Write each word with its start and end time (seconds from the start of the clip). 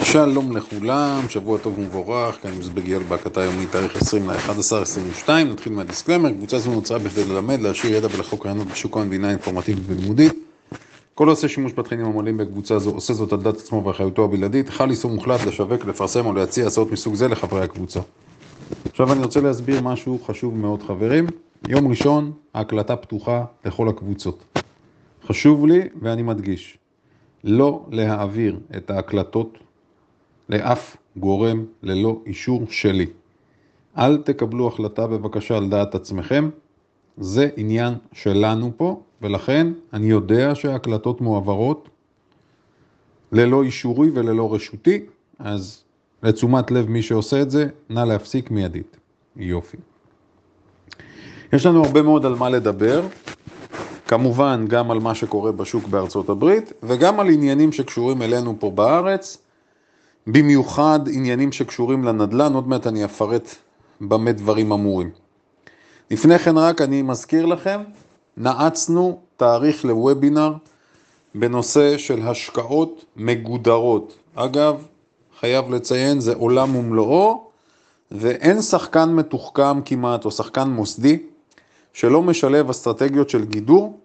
שלום 0.00 0.56
לכולם, 0.56 1.28
שבוע 1.28 1.58
טוב 1.58 1.78
ומבורך, 1.78 2.42
כאן 2.42 2.50
מזבג 2.58 2.88
יעל 2.88 3.02
בהקלטה 3.02 3.42
יומית, 3.42 3.72
תאריך 3.72 3.96
20 3.96 4.30
ל-11-22, 4.30 5.30
נתחיל 5.30 5.72
מהדיסקלמר, 5.72 6.32
קבוצה 6.32 6.58
זו 6.58 6.70
נוצרה 6.70 6.98
בכדי 6.98 7.24
ללמד, 7.24 7.60
להשאיר 7.60 7.96
ידע 7.96 8.08
ולחוק 8.12 8.46
רעיונות 8.46 8.66
בשוק 8.66 8.96
המדינה 8.96 9.30
אינפורמטיבית 9.30 9.84
ולימודית. 9.86 10.32
כל 11.14 11.28
עושה 11.28 11.48
שימוש 11.48 11.72
בתכנים 11.72 12.06
המועלים 12.06 12.36
בקבוצה 12.36 12.78
זו 12.78 12.90
עושה 12.90 13.14
זאת 13.14 13.32
על 13.32 13.40
דת 13.40 13.56
עצמו 13.56 13.84
ואחריותו 13.84 14.24
הבלעדית, 14.24 14.68
חל 14.68 14.90
איסור 14.90 15.10
מוחלט 15.10 15.44
לשווק, 15.46 15.84
לפרסם 15.84 16.26
או 16.26 16.32
להציע 16.32 16.66
הצעות 16.66 16.92
מסוג 16.92 17.14
זה 17.14 17.28
לחברי 17.28 17.64
הקבוצה. 17.64 18.00
עכשיו 18.90 19.12
אני 19.12 19.22
רוצה 19.22 19.40
להסביר 19.40 19.80
משהו 19.80 20.18
חשוב 20.26 20.56
מאוד 20.56 20.82
חברים, 20.82 21.26
יום 21.68 21.88
ראשון 21.88 22.32
ההקלטה 22.54 22.96
פתוחה 22.96 23.44
לכל 23.64 23.88
הקבוצות. 23.88 24.58
חשוב 25.26 25.66
לי 25.66 25.80
ואני 26.02 26.22
מדגיש, 26.22 26.78
לא 27.44 27.86
להעביר 27.90 28.58
את 28.76 28.90
ההקלטות 28.90 29.58
לאף 30.48 30.96
גורם 31.16 31.64
ללא 31.82 32.20
אישור 32.26 32.66
שלי. 32.70 33.06
אל 33.98 34.16
תקבלו 34.16 34.68
החלטה 34.68 35.06
בבקשה 35.06 35.56
על 35.56 35.68
דעת 35.68 35.94
עצמכם, 35.94 36.50
זה 37.16 37.48
עניין 37.56 37.94
שלנו 38.12 38.72
פה, 38.76 39.00
ולכן 39.22 39.66
אני 39.92 40.06
יודע 40.06 40.54
שההקלטות 40.54 41.20
מועברות 41.20 41.88
ללא 43.32 43.62
אישורי 43.62 44.10
וללא 44.14 44.54
רשותי, 44.54 45.00
אז 45.38 45.82
לתשומת 46.22 46.70
לב 46.70 46.88
מי 46.88 47.02
שעושה 47.02 47.42
את 47.42 47.50
זה, 47.50 47.66
נא 47.90 48.00
להפסיק 48.00 48.50
מיידית. 48.50 48.96
יופי. 49.36 49.76
יש 51.52 51.66
לנו 51.66 51.84
הרבה 51.84 52.02
מאוד 52.02 52.26
על 52.26 52.34
מה 52.34 52.50
לדבר, 52.50 53.06
כמובן 54.08 54.64
גם 54.68 54.90
על 54.90 54.98
מה 54.98 55.14
שקורה 55.14 55.52
בשוק 55.52 55.88
בארצות 55.88 56.28
הברית, 56.28 56.72
וגם 56.82 57.20
על 57.20 57.30
עניינים 57.30 57.72
שקשורים 57.72 58.22
אלינו 58.22 58.56
פה 58.58 58.70
בארץ, 58.70 59.41
במיוחד 60.26 61.00
עניינים 61.12 61.52
שקשורים 61.52 62.04
לנדל"ן, 62.04 62.54
עוד 62.54 62.68
מעט 62.68 62.86
אני 62.86 63.04
אפרט 63.04 63.54
במה 64.00 64.32
דברים 64.32 64.72
אמורים. 64.72 65.10
לפני 66.10 66.38
כן 66.38 66.58
רק 66.58 66.80
אני 66.80 67.02
מזכיר 67.02 67.46
לכם, 67.46 67.82
נעצנו 68.36 69.20
תאריך 69.36 69.84
לוובינר 69.84 70.52
בנושא 71.34 71.98
של 71.98 72.28
השקעות 72.28 73.04
מגודרות. 73.16 74.16
אגב, 74.34 74.84
חייב 75.40 75.70
לציין, 75.70 76.20
זה 76.20 76.34
עולם 76.34 76.76
ומלואו, 76.76 77.50
ואין 78.10 78.62
שחקן 78.62 79.14
מתוחכם 79.14 79.82
כמעט, 79.82 80.24
או 80.24 80.30
שחקן 80.30 80.68
מוסדי, 80.68 81.18
שלא 81.92 82.22
משלב 82.22 82.70
אסטרטגיות 82.70 83.30
של 83.30 83.44
גידור 83.44 83.98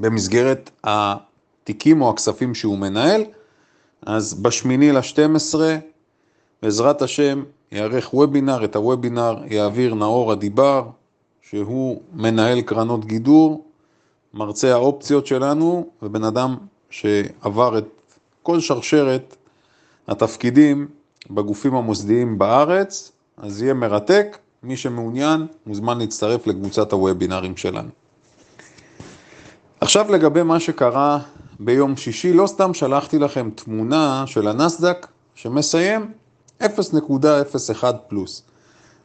במסגרת 0.00 0.70
התיקים 0.84 2.02
או 2.02 2.10
הכספים 2.10 2.54
שהוא 2.54 2.78
מנהל. 2.78 3.24
אז 4.02 4.34
בשמיני 4.34 4.92
ל-12, 4.92 5.58
בעזרת 6.62 7.02
השם, 7.02 7.42
יארך 7.72 8.14
וובינר, 8.14 8.64
את 8.64 8.76
הוובינר 8.76 9.36
יעביר 9.46 9.94
נאור 9.94 10.32
הדיבר, 10.32 10.88
שהוא 11.42 12.00
מנהל 12.12 12.60
קרנות 12.60 13.04
גידור, 13.04 13.64
מרצה 14.34 14.72
האופציות 14.72 15.26
שלנו, 15.26 15.86
ובן 16.02 16.24
אדם 16.24 16.56
שעבר 16.90 17.78
את 17.78 17.84
כל 18.42 18.60
שרשרת 18.60 19.36
התפקידים 20.08 20.88
בגופים 21.30 21.74
המוסדיים 21.74 22.38
בארץ, 22.38 23.12
אז 23.36 23.62
יהיה 23.62 23.74
מרתק, 23.74 24.38
מי 24.62 24.76
שמעוניין 24.76 25.46
מוזמן 25.66 25.98
להצטרף 25.98 26.46
לקבוצת 26.46 26.92
הוובינרים 26.92 27.56
שלנו. 27.56 27.88
עכשיו 29.80 30.12
לגבי 30.12 30.42
מה 30.42 30.60
שקרה 30.60 31.18
ביום 31.60 31.96
שישי, 31.96 32.32
לא 32.32 32.46
סתם 32.46 32.74
שלחתי 32.74 33.18
לכם 33.18 33.50
תמונה 33.54 34.24
של 34.26 34.48
הנסדק 34.48 35.06
שמסיים 35.34 36.12
0.01 36.62 36.66
פלוס. 38.08 38.42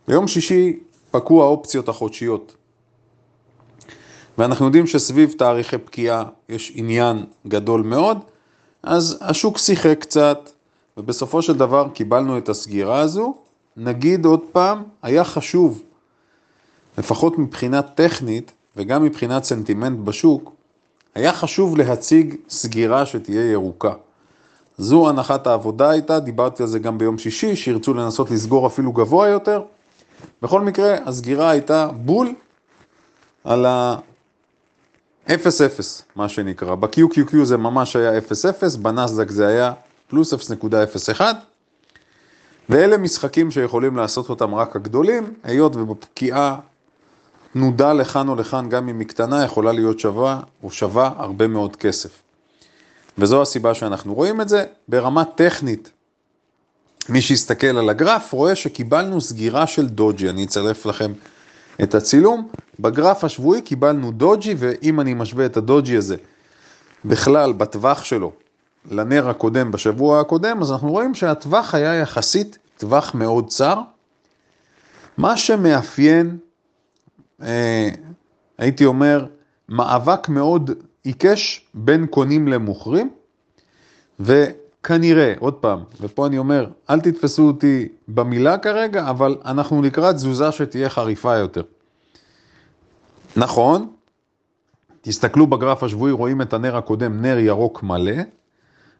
ביום 0.07 0.27
שישי 0.27 0.79
פקעו 1.11 1.43
האופציות 1.43 1.89
החודשיות. 1.89 2.55
ואנחנו 4.37 4.65
יודעים 4.65 4.87
שסביב 4.87 5.33
תאריכי 5.37 5.77
פקיעה 5.77 6.23
יש 6.49 6.71
עניין 6.75 7.25
גדול 7.47 7.81
מאוד, 7.81 8.17
אז 8.83 9.17
השוק 9.21 9.57
שיחק 9.57 9.97
קצת, 9.99 10.49
ובסופו 10.97 11.41
של 11.41 11.57
דבר 11.57 11.87
קיבלנו 11.93 12.37
את 12.37 12.49
הסגירה 12.49 12.99
הזו. 12.99 13.35
נגיד 13.77 14.25
עוד 14.25 14.41
פעם, 14.51 14.83
היה 15.01 15.23
חשוב, 15.23 15.81
לפחות 16.97 17.37
מבחינה 17.37 17.81
טכנית 17.81 18.51
וגם 18.75 19.03
מבחינת 19.03 19.43
סנטימנט 19.43 19.99
בשוק, 19.99 20.60
היה 21.15 21.33
חשוב 21.33 21.77
להציג 21.77 22.35
סגירה 22.49 23.05
שתהיה 23.05 23.51
ירוקה. 23.51 23.93
זו 24.77 25.09
הנחת 25.09 25.47
העבודה 25.47 25.89
הייתה, 25.89 26.19
דיברתי 26.19 26.63
על 26.63 26.69
זה 26.69 26.79
גם 26.79 26.97
ביום 26.97 27.17
שישי, 27.17 27.55
שירצו 27.55 27.93
לנסות 27.93 28.31
לסגור 28.31 28.67
אפילו 28.67 28.91
גבוה 28.91 29.27
יותר. 29.27 29.63
בכל 30.41 30.61
מקרה, 30.61 30.95
הסגירה 31.05 31.49
הייתה 31.49 31.87
בול 31.87 32.33
על 33.43 33.65
ה-0-0, 33.65 35.31
מה 36.15 36.29
שנקרא. 36.29 36.75
ב-QQQ 36.75 37.35
זה 37.43 37.57
ממש 37.57 37.95
היה 37.95 38.19
0-0, 38.19 38.77
בנסדק 38.81 39.29
זה 39.29 39.47
היה 39.47 39.73
פלוס 40.07 40.33
0.01, 40.33 41.21
ואלה 42.69 42.97
משחקים 42.97 43.51
שיכולים 43.51 43.97
לעשות 43.97 44.29
אותם 44.29 44.55
רק 44.55 44.75
הגדולים, 44.75 45.33
היות 45.43 45.75
ובפקיעה 45.75 46.59
תנודה 47.53 47.93
לכאן 47.93 48.27
או 48.27 48.35
לכאן, 48.35 48.69
גם 48.69 48.89
אם 48.89 48.99
היא 48.99 49.07
קטנה, 49.07 49.43
יכולה 49.43 49.71
להיות 49.71 49.99
שווה 49.99 50.39
או 50.63 50.71
שווה 50.71 51.11
הרבה 51.17 51.47
מאוד 51.47 51.75
כסף. 51.75 52.09
וזו 53.17 53.41
הסיבה 53.41 53.73
שאנחנו 53.73 54.13
רואים 54.13 54.41
את 54.41 54.49
זה. 54.49 54.65
ברמה 54.87 55.25
טכנית, 55.25 55.91
מי 57.09 57.21
שיסתכל 57.21 57.77
על 57.77 57.89
הגרף 57.89 58.33
רואה 58.33 58.55
שקיבלנו 58.55 59.21
סגירה 59.21 59.67
של 59.67 59.87
דוג'י, 59.87 60.29
אני 60.29 60.43
אצרף 60.43 60.85
לכם 60.85 61.11
את 61.83 61.95
הצילום. 61.95 62.49
בגרף 62.79 63.23
השבועי 63.23 63.61
קיבלנו 63.61 64.11
דוג'י, 64.11 64.55
ואם 64.57 64.99
אני 64.99 65.13
משווה 65.13 65.45
את 65.45 65.57
הדוג'י 65.57 65.97
הזה 65.97 66.15
בכלל 67.05 67.53
בטווח 67.53 68.03
שלו 68.03 68.31
לנר 68.91 69.29
הקודם 69.29 69.71
בשבוע 69.71 70.19
הקודם, 70.19 70.61
אז 70.61 70.71
אנחנו 70.71 70.91
רואים 70.91 71.15
שהטווח 71.15 71.75
היה 71.75 71.95
יחסית 71.95 72.57
טווח 72.77 73.15
מאוד 73.15 73.47
צר. 73.47 73.75
מה 75.17 75.37
שמאפיין 75.37 76.37
הייתי 78.57 78.85
אומר, 78.85 79.25
מאבק 79.69 80.29
מאוד 80.29 80.71
עיקש 81.03 81.65
בין 81.73 82.07
קונים 82.07 82.47
למוכרים, 82.47 83.09
וכנראה, 84.19 85.33
עוד 85.39 85.53
פעם, 85.53 85.83
ופה 86.01 86.27
אני 86.27 86.37
אומר, 86.37 86.67
אל 86.89 86.99
תתפסו 86.99 87.47
אותי 87.47 87.87
במילה 88.07 88.57
כרגע, 88.57 89.09
אבל 89.09 89.37
אנחנו 89.45 89.81
לקראת 89.81 90.15
תזוזה 90.15 90.51
שתהיה 90.51 90.89
חריפה 90.89 91.35
יותר. 91.35 91.61
נכון, 93.35 93.89
תסתכלו 95.01 95.47
בגרף 95.47 95.83
השבועי, 95.83 96.11
רואים 96.11 96.41
את 96.41 96.53
הנר 96.53 96.77
הקודם, 96.77 97.21
נר 97.21 97.37
ירוק 97.37 97.83
מלא. 97.83 98.15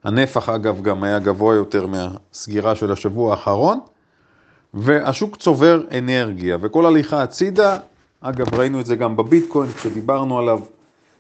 הנפח 0.04 0.50
אגב 0.50 0.82
גם 0.82 1.04
היה 1.04 1.20
גבוה 1.20 1.56
יותר 1.56 1.88
מהסגירה 1.88 2.76
של 2.76 2.92
השבוע 2.92 3.32
האחרון, 3.32 3.80
והשוק 4.74 5.38
צובר 5.38 5.82
אנרגיה, 5.98 6.58
וכל 6.62 6.86
הליכה 6.86 7.24
הצידה 7.24 7.78
אגב, 8.24 8.56
ראינו 8.56 8.80
את 8.80 8.86
זה 8.86 8.96
גם 8.96 9.16
בביטקוין 9.16 9.72
כשדיברנו 9.72 10.40
עליו 10.40 10.60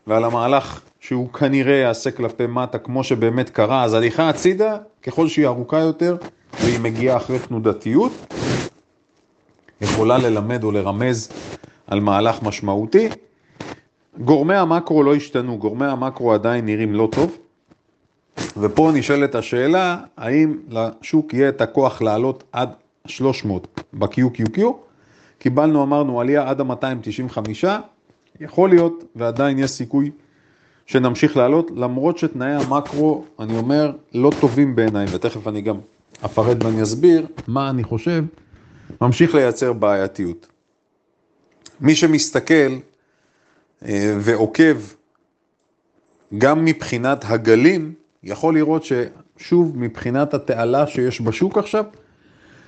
ועל 0.07 0.23
המהלך 0.23 0.81
שהוא 1.00 1.34
כנראה 1.34 1.75
יעשה 1.75 2.12
כלפי 2.12 2.47
מטה 2.47 2.78
כמו 2.78 3.03
שבאמת 3.03 3.50
קרה, 3.50 3.84
אז 3.84 3.94
הליכה 3.94 4.29
הצידה, 4.29 4.78
ככל 5.03 5.28
שהיא 5.28 5.47
ארוכה 5.47 5.79
יותר 5.79 6.17
והיא 6.62 6.79
מגיעה 6.79 7.17
אחרי 7.17 7.39
תנודתיות, 7.39 8.12
יכולה 9.81 10.17
ללמד 10.17 10.63
או 10.63 10.72
לרמז 10.72 11.29
על 11.88 12.00
מהלך 12.00 12.44
משמעותי. 12.44 13.09
גורמי 14.19 14.56
המקרו 14.56 15.03
לא 15.03 15.16
השתנו, 15.16 15.57
גורמי 15.57 15.85
המקרו 15.85 16.33
עדיין 16.33 16.66
נראים 16.66 16.94
לא 16.94 17.09
טוב, 17.12 17.38
ופה 18.57 18.91
נשאלת 18.94 19.35
השאלה, 19.35 19.97
האם 20.18 20.57
לשוק 20.69 21.33
יהיה 21.33 21.50
את 21.50 21.62
הכוח 21.62 22.01
לעלות 22.01 22.44
עד 22.51 22.69
300 23.06 23.81
ב-QQQ, 23.94 24.62
קיבלנו, 25.42 25.84
אמרנו, 25.84 26.22
עלייה 26.22 26.50
עד 26.50 26.62
ה-295, 26.62 27.68
יכול 28.40 28.70
להיות, 28.70 29.04
ועדיין 29.16 29.60
יש 29.60 29.72
סיכוי 29.72 30.12
שנמשיך 30.86 31.38
לעלות, 31.38 31.72
למרות 31.76 32.18
שתנאי 32.18 32.54
המקרו, 32.54 33.26
אני 33.40 33.58
אומר, 33.58 33.92
לא 34.14 34.32
טובים 34.40 34.76
בעיניי, 34.76 35.06
ותכף 35.12 35.48
אני 35.48 35.62
גם 35.62 35.76
אפרט 36.26 36.64
ואני 36.64 36.84
אסביר 36.84 37.28
מה 37.48 37.70
אני 37.70 37.84
חושב, 37.84 38.24
ממשיך 39.02 39.36
לייצר 39.36 39.74
בעייתיות. 39.74 40.48
מי 41.80 41.96
שמסתכל 41.96 42.78
אה, 43.86 44.16
ועוקב 44.20 44.78
גם 46.38 46.66
מבחינת 46.66 47.26
הגלים, 47.28 47.94
יכול 48.24 48.54
לראות 48.54 48.84
ששוב, 48.84 49.78
מבחינת 49.78 50.34
התעלה 50.34 50.88
שיש 50.88 51.22
בשוק 51.22 51.58
עכשיו, 51.58 51.86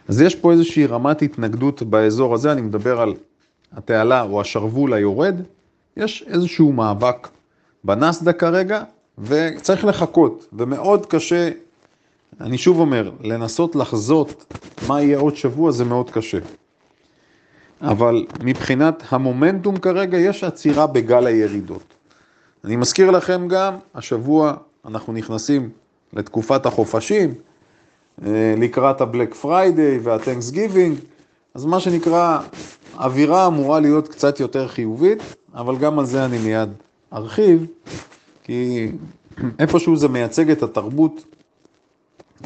אז 0.07 0.21
יש 0.21 0.35
פה 0.35 0.51
איזושהי 0.51 0.85
רמת 0.85 1.21
התנגדות 1.21 1.83
באזור 1.83 2.33
הזה, 2.33 2.51
אני 2.51 2.61
מדבר 2.61 3.01
על 3.01 3.13
התעלה 3.73 4.21
או 4.21 4.41
השרוול 4.41 4.94
היורד, 4.94 5.35
יש 5.97 6.25
איזשהו 6.27 6.71
מאבק 6.71 7.27
בנסדק 7.83 8.39
כרגע, 8.39 8.83
וצריך 9.17 9.85
לחכות, 9.85 10.47
ומאוד 10.53 11.05
קשה 11.05 11.50
אני 12.41 12.57
שוב 12.57 12.79
אומר, 12.79 13.11
לנסות 13.21 13.75
לחזות 13.75 14.53
מה 14.88 15.01
יהיה 15.01 15.19
עוד 15.19 15.35
שבוע 15.35 15.71
זה 15.71 15.85
מאוד 15.85 16.09
קשה. 16.09 16.38
אבל 17.81 18.25
מבחינת 18.44 19.03
המומנטום 19.09 19.77
כרגע 19.77 20.17
יש 20.17 20.44
עצירה 20.44 20.88
בגל 20.88 21.27
הירידות. 21.27 21.83
אני 22.65 22.75
מזכיר 22.75 23.11
לכם 23.11 23.47
גם, 23.47 23.75
השבוע 23.95 24.53
אנחנו 24.85 25.13
נכנסים 25.13 25.69
לתקופת 26.13 26.65
החופשים, 26.65 27.33
לקראת 28.57 29.01
ה 29.01 29.07
Black 29.07 29.33
Friday 29.33 30.00
וה 30.04 30.51
Thanksgiving, 30.51 30.98
אז 31.54 31.65
מה 31.65 31.80
שנקרא, 31.80 32.39
אווירה 32.98 33.48
אמורה 33.48 33.80
להיות 33.80 34.07
קצת 34.07 34.39
יותר 34.39 34.68
חיובית, 34.68 35.19
אבל 35.56 35.77
גם 35.77 36.00
על 36.00 36.06
זה 36.06 36.25
אני 36.25 36.38
מיד 36.38 36.69
ארחיב, 37.13 37.65
כי 38.44 38.92
איפשהו 39.60 39.95
זה 39.98 40.07
מייצג 40.07 40.50
את 40.50 40.63
התרבות 40.63 41.24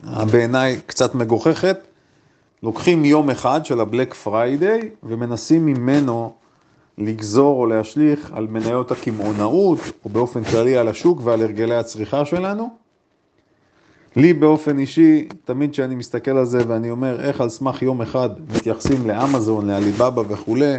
הבעיניי 0.03 0.79
קצת 0.85 1.15
מגוחכת. 1.15 1.77
לוקחים 2.63 3.05
יום 3.05 3.29
אחד 3.29 3.65
של 3.65 3.79
ה 3.79 3.85
Black 3.85 4.13
Friday 4.13 4.89
ומנסים 5.03 5.65
ממנו 5.65 6.33
לגזור 6.97 7.59
או 7.59 7.65
להשליך 7.65 8.31
על 8.33 8.47
מניות 8.47 8.91
הקמעונאות, 8.91 9.79
או 10.05 10.09
באופן 10.09 10.43
כללי 10.43 10.77
על 10.77 10.87
השוק 10.87 11.19
ועל 11.23 11.41
הרגלי 11.41 11.75
הצריכה 11.75 12.25
שלנו. 12.25 12.69
לי 14.17 14.33
באופן 14.33 14.79
אישי, 14.79 15.27
תמיד 15.45 15.71
כשאני 15.71 15.95
מסתכל 15.95 16.31
על 16.31 16.45
זה 16.45 16.59
ואני 16.67 16.91
אומר 16.91 17.21
איך 17.21 17.41
על 17.41 17.49
סמך 17.49 17.81
יום 17.81 18.01
אחד 18.01 18.29
מתייחסים 18.55 19.07
לאמזון, 19.07 19.67
לאליבאבא 19.67 20.21
וכולי, 20.29 20.73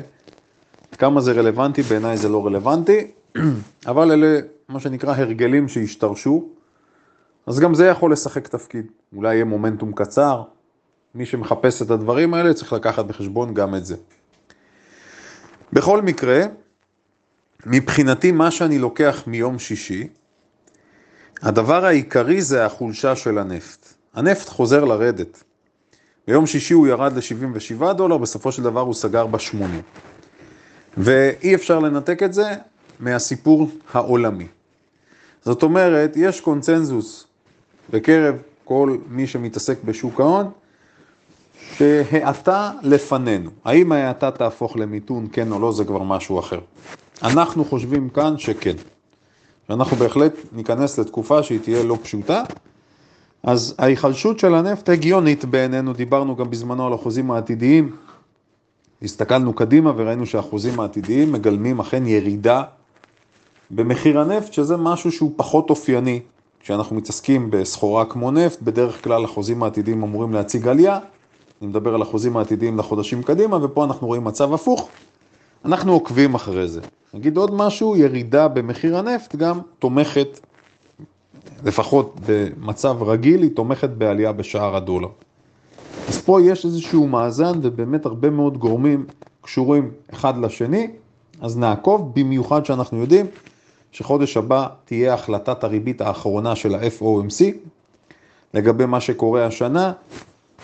כמה 0.98 1.20
זה 1.20 1.32
רלוונטי, 1.32 1.82
בעיניי 1.82 2.16
זה 2.16 2.28
לא 2.28 2.46
רלוונטי, 2.46 3.10
אבל 3.86 4.12
אלה 4.12 4.40
מה 4.68 4.80
שנקרא 4.80 5.14
הרגלים 5.16 5.68
שהשתרשו, 5.68 6.48
אז 7.46 7.60
גם 7.60 7.74
זה 7.74 7.86
יכול 7.86 8.12
לשחק 8.12 8.48
תפקיד. 8.48 8.86
אולי 9.16 9.34
יהיה 9.34 9.44
מומנטום 9.44 9.92
קצר, 9.92 10.42
מי 11.14 11.26
שמחפש 11.26 11.82
את 11.82 11.90
הדברים 11.90 12.34
האלה 12.34 12.54
צריך 12.54 12.72
לקחת 12.72 13.04
בחשבון 13.04 13.54
גם 13.54 13.74
את 13.74 13.84
זה. 13.84 13.96
בכל 15.72 16.02
מקרה, 16.02 16.42
מבחינתי 17.66 18.32
מה 18.32 18.50
שאני 18.50 18.78
לוקח 18.78 19.24
מיום 19.26 19.58
שישי, 19.58 20.08
הדבר 21.42 21.84
העיקרי 21.84 22.42
זה 22.42 22.66
החולשה 22.66 23.16
של 23.16 23.38
הנפט. 23.38 23.86
הנפט 24.14 24.48
חוזר 24.48 24.84
לרדת. 24.84 25.44
ביום 26.28 26.46
שישי 26.46 26.74
הוא 26.74 26.86
ירד 26.86 27.12
ל-77 27.16 27.92
דולר, 27.92 28.16
בסופו 28.16 28.52
של 28.52 28.62
דבר 28.62 28.80
הוא 28.80 28.94
סגר 28.94 29.26
ב-80. 29.26 29.64
ואי 30.96 31.54
אפשר 31.54 31.78
לנתק 31.78 32.22
את 32.22 32.32
זה 32.32 32.54
מהסיפור 33.00 33.70
העולמי. 33.92 34.46
זאת 35.44 35.62
אומרת, 35.62 36.12
יש 36.16 36.40
קונצנזוס 36.40 37.26
בקרב 37.90 38.36
כל 38.64 38.96
מי 39.08 39.26
שמתעסק 39.26 39.78
בשוק 39.84 40.20
ההון, 40.20 40.50
שהאטה 41.76 42.70
לפנינו. 42.82 43.50
האם 43.64 43.92
ההאטה 43.92 44.30
תהפוך 44.30 44.76
למיתון, 44.76 45.28
כן 45.32 45.52
או 45.52 45.58
לא, 45.58 45.72
זה 45.72 45.84
כבר 45.84 46.02
משהו 46.02 46.38
אחר. 46.38 46.60
אנחנו 47.22 47.64
חושבים 47.64 48.08
כאן 48.08 48.38
שכן. 48.38 48.76
ואנחנו 49.68 49.96
בהחלט 49.96 50.32
ניכנס 50.52 50.98
לתקופה 50.98 51.42
שהיא 51.42 51.60
תהיה 51.60 51.84
לא 51.84 51.98
פשוטה. 52.02 52.42
אז 53.42 53.74
ההיחלשות 53.78 54.38
של 54.38 54.54
הנפט 54.54 54.88
הגיונית 54.88 55.44
בעינינו, 55.44 55.92
דיברנו 55.92 56.36
גם 56.36 56.50
בזמנו 56.50 56.86
על 56.86 56.92
החוזים 56.92 57.30
העתידיים. 57.30 57.96
הסתכלנו 59.02 59.52
קדימה 59.52 59.92
וראינו 59.96 60.26
שהחוזים 60.26 60.80
העתידיים 60.80 61.32
מגלמים 61.32 61.80
אכן 61.80 62.06
ירידה 62.06 62.62
במחיר 63.70 64.20
הנפט, 64.20 64.52
שזה 64.52 64.76
משהו 64.76 65.12
שהוא 65.12 65.32
פחות 65.36 65.70
אופייני. 65.70 66.20
כשאנחנו 66.60 66.96
מתעסקים 66.96 67.50
בסחורה 67.50 68.04
כמו 68.04 68.30
נפט, 68.30 68.62
בדרך 68.62 69.04
כלל 69.04 69.24
החוזים 69.24 69.62
העתידיים 69.62 70.02
אמורים 70.02 70.32
להציג 70.32 70.68
עלייה. 70.68 70.98
אני 71.62 71.68
מדבר 71.68 71.94
על 71.94 72.02
החוזים 72.02 72.36
העתידיים 72.36 72.78
לחודשים 72.78 73.22
קדימה, 73.22 73.64
ופה 73.64 73.84
אנחנו 73.84 74.06
רואים 74.06 74.24
מצב 74.24 74.54
הפוך. 74.54 74.88
אנחנו 75.64 75.92
עוקבים 75.92 76.34
אחרי 76.34 76.68
זה. 76.68 76.80
נגיד 77.14 77.36
עוד 77.36 77.54
משהו, 77.54 77.96
ירידה 77.96 78.48
במחיר 78.48 78.98
הנפט 78.98 79.36
גם 79.36 79.60
תומכת, 79.78 80.40
לפחות 81.64 82.16
במצב 82.26 83.02
רגיל, 83.02 83.42
היא 83.42 83.50
תומכת 83.56 83.90
בעלייה 83.90 84.32
בשער 84.32 84.76
הדולר. 84.76 85.08
אז 86.08 86.20
פה 86.20 86.42
יש 86.42 86.64
איזשהו 86.64 87.06
מאזן 87.06 87.58
ובאמת 87.62 88.06
הרבה 88.06 88.30
מאוד 88.30 88.58
גורמים 88.58 89.06
קשורים 89.40 89.90
אחד 90.12 90.38
לשני, 90.38 90.90
אז 91.40 91.58
נעקוב, 91.58 92.12
במיוחד 92.14 92.64
שאנחנו 92.64 93.00
יודעים 93.00 93.26
שחודש 93.92 94.36
הבא 94.36 94.66
תהיה 94.84 95.14
החלטת 95.14 95.64
הריבית 95.64 96.00
האחרונה 96.00 96.56
של 96.56 96.74
ה-FOMC 96.74 97.44
לגבי 98.54 98.86
מה 98.86 99.00
שקורה 99.00 99.46
השנה, 99.46 99.92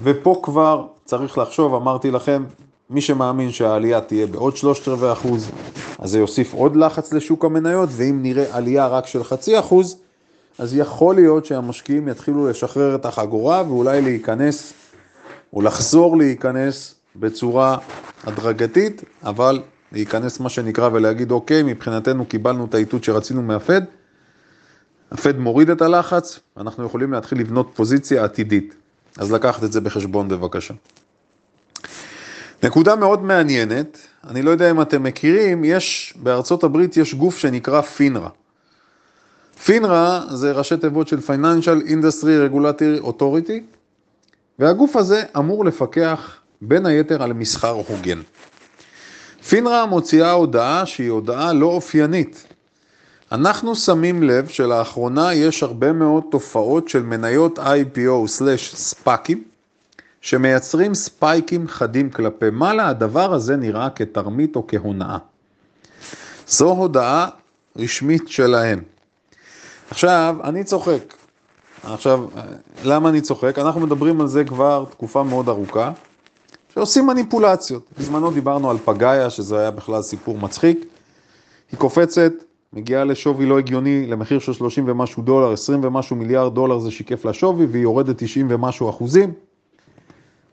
ופה 0.02 0.40
כבר 0.43 0.87
צריך 1.05 1.38
לחשוב, 1.38 1.75
אמרתי 1.75 2.11
לכם, 2.11 2.44
מי 2.91 3.01
שמאמין 3.01 3.53
שהעלייה 3.53 4.01
תהיה 4.01 4.27
בעוד 4.27 4.57
שלושת 4.57 4.89
רבעי 4.89 5.13
אחוז, 5.13 5.51
אז 5.99 6.11
זה 6.11 6.19
יוסיף 6.19 6.53
עוד 6.53 6.77
לחץ 6.77 7.13
לשוק 7.13 7.45
המניות, 7.45 7.89
ואם 7.93 8.19
נראה 8.23 8.57
עלייה 8.57 8.87
רק 8.87 9.07
של 9.07 9.25
חצי 9.25 9.59
אחוז, 9.59 9.97
אז 10.59 10.77
יכול 10.77 11.15
להיות 11.15 11.47
שהמשקיעים 11.47 12.09
יתחילו 12.09 12.49
לשחרר 12.49 12.95
את 12.95 13.07
החגורה 13.07 13.63
ואולי 13.69 14.03
להיכנס, 14.03 14.73
או 15.53 15.63
לחזור 15.63 16.17
להיכנס 16.17 16.95
בצורה 17.17 17.77
הדרגתית, 18.25 19.05
אבל 19.23 19.63
להיכנס 19.93 20.41
מה 20.41 20.49
שנקרא 20.49 20.89
ולהגיד, 20.93 21.31
אוקיי, 21.31 21.63
מבחינתנו 21.63 22.27
קיבלנו 22.27 22.65
את 22.65 22.75
האיתות 22.75 23.05
שרצינו 23.05 23.43
מהפד, 23.43 23.83
הפד 25.13 25.39
מוריד 25.39 25.71
את 25.71 25.83
הלחץ, 25.83 26.41
אנחנו 26.57 26.85
יכולים 26.85 27.13
להתחיל 27.13 27.41
לבנות 27.41 27.71
פוזיציה 27.75 28.25
עתידית. 28.25 28.75
אז 29.19 29.33
לקחת 29.33 29.65
את 29.65 29.73
זה 29.73 29.81
בחשבון 29.81 30.29
בבקשה. 30.29 30.75
נקודה 32.64 32.96
מאוד 32.96 33.22
מעניינת, 33.22 33.99
אני 34.28 34.43
לא 34.43 34.50
יודע 34.50 34.70
אם 34.70 34.82
אתם 34.82 35.02
מכירים, 35.02 35.64
יש, 35.64 36.14
בארצות 36.16 36.64
הברית 36.64 36.96
יש 36.96 37.14
גוף 37.14 37.38
שנקרא 37.38 37.81
פינרה. 37.81 38.28
פינרה 39.64 40.22
זה 40.31 40.52
ראשי 40.52 40.76
תיבות 40.76 41.08
של 41.08 41.19
Financial 41.19 41.88
Industry 41.88 42.52
Regulatory 42.52 43.06
Authority, 43.06 43.61
והגוף 44.58 44.96
הזה 44.96 45.22
אמור 45.38 45.64
לפקח 45.64 46.37
בין 46.62 46.87
היתר 46.87 47.22
על 47.22 47.32
מסחר 47.32 47.81
הוגן. 47.88 48.20
פינרה 49.49 49.87
מוציאה 49.87 50.32
הודעה 50.32 50.87
שהיא 50.87 51.11
הודעה 51.11 51.52
לא 51.52 51.66
אופיינית. 51.66 52.46
אנחנו 53.32 53.76
שמים 53.76 54.22
לב 54.22 54.49
שלאחרונה 54.49 55.34
יש 55.34 55.62
הרבה 55.62 55.93
מאוד 55.93 56.25
תופעות 56.31 56.88
של 56.88 57.02
מניות 57.02 57.58
IPO/ספאקים, 57.58 59.38
שמייצרים 60.25 60.95
ספייקים 60.95 61.69
חדים 61.69 62.11
כלפי 62.11 62.50
מעלה, 62.52 62.88
הדבר 62.88 63.35
הזה 63.35 63.57
נראה 63.57 63.90
כתרמית 63.90 64.57
או 64.57 64.64
כהונאה. 64.69 65.19
זו 66.49 66.71
הודעה 66.71 67.28
רשמית 67.76 68.28
שלהם. 68.28 68.83
עכשיו, 69.90 70.37
אני 70.45 70.64
צוחק. 70.64 71.14
עכשיו, 71.83 72.25
למה 72.85 73.09
אני 73.09 73.21
צוחק? 73.21 73.59
אנחנו 73.59 73.81
מדברים 73.81 74.21
על 74.21 74.26
זה 74.26 74.45
כבר 74.45 74.85
תקופה 74.90 75.23
מאוד 75.23 75.49
ארוכה, 75.49 75.93
שעושים 76.75 77.07
מניפולציות. 77.07 77.83
בזמנו 77.99 78.31
דיברנו 78.31 78.71
על 78.71 78.76
פגאיה, 78.85 79.31
שזה 79.31 79.59
היה 79.59 79.71
בכלל 79.71 80.02
סיפור 80.02 80.38
מצחיק. 80.38 80.85
היא 81.73 81.78
קופצת, 81.78 82.33
מגיעה 82.73 83.04
לשווי 83.04 83.47
לא 83.47 83.59
הגיוני, 83.59 84.07
למחיר 84.07 84.38
של 84.38 84.52
30 84.52 84.88
ומשהו 84.88 85.23
דולר, 85.23 85.52
20 85.52 85.85
ומשהו 85.85 86.16
מיליארד 86.16 86.54
דולר 86.54 86.78
זה 86.78 86.90
שיקף 86.90 87.25
לשווי, 87.25 87.66
והיא 87.66 87.83
יורדת 87.83 88.19
90 88.19 88.47
ומשהו 88.50 88.90
אחוזים. 88.90 89.33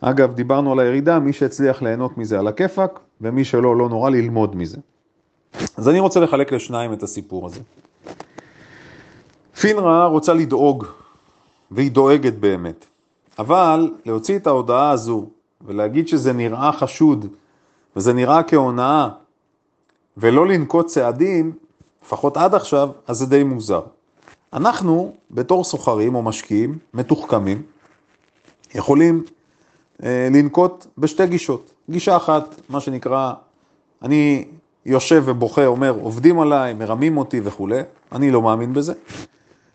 אגב, 0.01 0.34
דיברנו 0.34 0.72
על 0.72 0.79
הירידה, 0.79 1.20
מי 1.20 1.34
שהצליח 1.34 1.81
ליהנות 1.81 2.17
מזה 2.17 2.39
על 2.39 2.48
הכיפאק, 2.48 3.00
ומי 3.22 3.46
שלא, 3.46 3.77
לא 3.77 3.89
נורא 3.89 4.10
ללמוד 4.10 4.55
מזה. 4.55 4.77
אז 5.77 5.89
אני 5.89 6.00
רוצה 6.00 6.20
לחלק 6.20 6.51
לשניים 6.51 6.93
את 6.93 7.03
הסיפור 7.03 7.46
הזה. 7.46 7.60
פינרה 9.62 10.05
רוצה 10.05 10.34
לדאוג, 10.34 10.86
והיא 11.72 11.91
דואגת 11.91 12.34
באמת. 12.34 12.86
אבל 13.39 13.91
להוציא 14.05 14.36
את 14.36 14.48
ההודעה 14.48 14.91
הזו 14.91 15.25
ולהגיד 15.62 16.08
שזה 16.08 16.34
נראה 16.34 16.72
חשוד 16.72 17.25
וזה 17.96 18.13
נראה 18.13 18.43
כהונאה 18.43 19.10
ולא 20.17 20.48
לנקוט 20.48 20.86
צעדים, 20.86 21.51
לפחות 22.05 22.38
עד 22.38 22.55
עכשיו, 22.55 22.89
אז 23.08 23.17
זה 23.17 23.25
די 23.25 23.43
מוזר. 23.43 23.81
אנחנו, 24.53 25.13
בתור 25.31 25.63
סוחרים 25.63 26.15
או 26.15 26.22
משקיעים 26.22 26.77
מתוחכמים, 26.93 27.62
יכולים 28.75 29.24
לנקוט 30.03 30.86
בשתי 30.98 31.27
גישות. 31.27 31.72
גישה 31.89 32.17
אחת, 32.17 32.55
מה 32.70 32.79
שנקרא, 32.79 33.34
אני 34.03 34.46
יושב 34.86 35.24
ובוכה, 35.25 35.65
אומר, 35.65 35.89
עובדים 36.01 36.39
עליי, 36.39 36.74
מרמים 36.74 37.17
אותי 37.17 37.41
וכולי, 37.43 37.81
אני 38.12 38.31
לא 38.31 38.41
מאמין 38.41 38.74
בזה. 38.74 38.93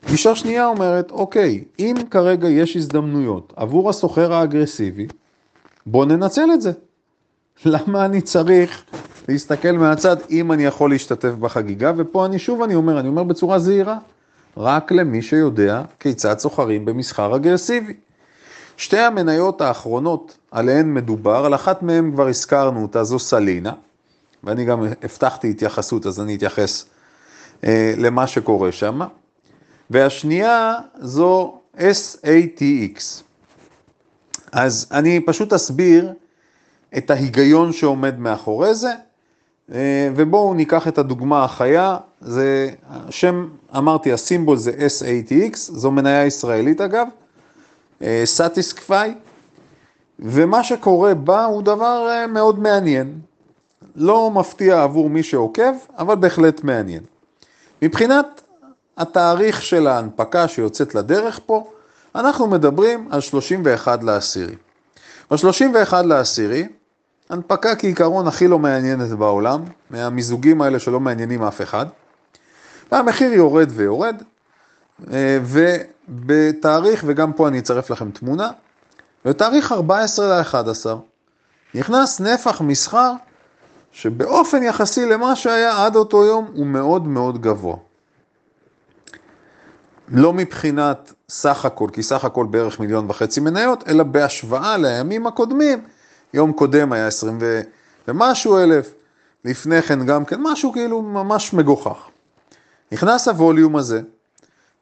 גישה 0.06 0.36
שנייה 0.36 0.66
אומרת, 0.66 1.10
אוקיי, 1.10 1.64
אם 1.78 1.94
כרגע 2.10 2.48
יש 2.48 2.76
הזדמנויות 2.76 3.52
עבור 3.56 3.90
הסוחר 3.90 4.32
האגרסיבי, 4.32 5.06
בוא 5.86 6.04
ננצל 6.06 6.48
את 6.54 6.60
זה. 6.60 6.72
למה 7.64 8.04
אני 8.04 8.20
צריך 8.20 8.84
להסתכל 9.28 9.72
מהצד 9.72 10.16
אם 10.30 10.52
אני 10.52 10.64
יכול 10.64 10.90
להשתתף 10.90 11.30
בחגיגה? 11.30 11.92
ופה 11.96 12.26
אני 12.26 12.38
שוב 12.38 12.62
אני 12.62 12.74
אומר, 12.74 13.00
אני 13.00 13.08
אומר 13.08 13.22
בצורה 13.22 13.58
זהירה, 13.58 13.98
רק 14.56 14.92
למי 14.92 15.22
שיודע 15.22 15.82
כיצד 16.00 16.38
סוחרים 16.38 16.84
במסחר 16.84 17.36
אגרסיבי. 17.36 17.94
שתי 18.76 18.98
המניות 18.98 19.60
האחרונות 19.60 20.38
עליהן 20.50 20.94
מדובר, 20.94 21.46
על 21.46 21.54
אחת 21.54 21.82
מהן 21.82 22.12
כבר 22.12 22.28
הזכרנו 22.28 22.82
אותה, 22.82 23.04
זו 23.04 23.18
סלינה, 23.18 23.72
ואני 24.44 24.64
גם 24.64 24.82
הבטחתי 25.02 25.50
התייחסות, 25.50 26.06
אז 26.06 26.20
אני 26.20 26.34
אתייחס 26.34 26.84
אה, 27.64 27.94
למה 27.96 28.26
שקורה 28.26 28.72
שם. 28.72 29.00
והשנייה 29.90 30.74
זו 30.98 31.58
SATX. 31.76 33.22
אז 34.52 34.86
אני 34.92 35.20
פשוט 35.20 35.52
אסביר 35.52 36.12
את 36.96 37.10
ההיגיון 37.10 37.72
שעומד 37.72 38.18
מאחורי 38.18 38.74
זה, 38.74 38.92
אה, 39.72 40.10
ובואו 40.16 40.54
ניקח 40.54 40.88
את 40.88 40.98
הדוגמה 40.98 41.44
החיה, 41.44 41.96
זה 42.20 42.70
השם, 42.90 43.48
אמרתי, 43.76 44.12
הסימבול 44.12 44.56
זה 44.56 44.72
SATX, 44.72 45.56
זו 45.56 45.90
מניה 45.90 46.26
ישראלית 46.26 46.80
אגב, 46.80 47.06
סאטיסקפיי, 48.24 49.14
ומה 50.18 50.64
שקורה 50.64 51.14
בה 51.14 51.44
הוא 51.44 51.62
דבר 51.62 52.08
אה, 52.10 52.26
מאוד 52.26 52.58
מעניין. 52.58 53.20
לא 53.96 54.30
מפתיע 54.30 54.82
עבור 54.82 55.10
מי 55.10 55.22
שעוקב, 55.22 55.72
אבל 55.98 56.14
בהחלט 56.14 56.64
מעניין. 56.64 57.02
מבחינת 57.82 58.42
התאריך 58.96 59.62
של 59.62 59.86
ההנפקה 59.86 60.48
שיוצאת 60.48 60.94
לדרך 60.94 61.40
פה, 61.46 61.70
אנחנו 62.14 62.46
מדברים 62.46 63.08
על 63.10 63.20
31 63.20 64.02
לעשירי. 64.02 64.54
ב-31 65.30 66.02
לעשירי, 66.04 66.68
הנפקה 67.30 67.76
כעיקרון 67.76 68.26
הכי 68.26 68.48
לא 68.48 68.58
מעניינת 68.58 69.08
בעולם, 69.08 69.64
מהמיזוגים 69.90 70.62
האלה 70.62 70.78
שלא 70.78 71.00
מעניינים 71.00 71.42
אף 71.42 71.62
אחד, 71.62 71.86
והמחיר 72.92 73.32
יורד 73.32 73.68
ויורד, 73.74 74.22
אה, 75.12 75.38
ובתאריך, 76.08 77.04
וגם 77.06 77.32
פה 77.32 77.48
אני 77.48 77.58
אצרף 77.58 77.90
לכם 77.90 78.10
תמונה, 78.10 78.50
בתאריך 79.24 79.72
14 79.72 80.40
ל-11 80.40 80.86
נכנס 81.74 82.20
נפח 82.20 82.60
מסחר 82.60 83.12
שבאופן 83.92 84.62
יחסי 84.62 85.06
למה 85.06 85.36
שהיה 85.36 85.84
עד 85.84 85.96
אותו 85.96 86.24
יום 86.24 86.50
הוא 86.54 86.66
מאוד 86.66 87.06
מאוד 87.06 87.40
גבוה. 87.40 87.76
לא 90.08 90.32
מבחינת 90.32 91.12
סך 91.28 91.64
הכל, 91.64 91.88
כי 91.92 92.02
סך 92.02 92.24
הכל 92.24 92.46
בערך 92.50 92.80
מיליון 92.80 93.10
וחצי 93.10 93.40
מניות, 93.40 93.88
אלא 93.88 94.02
בהשוואה 94.04 94.76
לימים 94.76 95.26
הקודמים, 95.26 95.84
יום 96.34 96.52
קודם 96.52 96.92
היה 96.92 97.06
20 97.06 97.38
ומשהו 98.08 98.58
אלף, 98.58 98.94
לפני 99.44 99.82
כן 99.82 100.06
גם 100.06 100.24
כן, 100.24 100.40
משהו 100.42 100.72
כאילו 100.72 101.02
ממש 101.02 101.52
מגוחך. 101.52 102.08
נכנס 102.92 103.28
הווליום 103.28 103.76
הזה, 103.76 104.00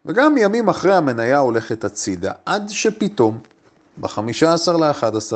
וגם 0.06 0.36
ימים 0.38 0.68
אחרי 0.68 0.94
המניה 0.94 1.38
הולכת 1.38 1.84
הצידה, 1.84 2.32
עד 2.46 2.68
שפתאום, 2.68 3.38
ב-15 3.96 4.72
ל-11, 4.72 5.32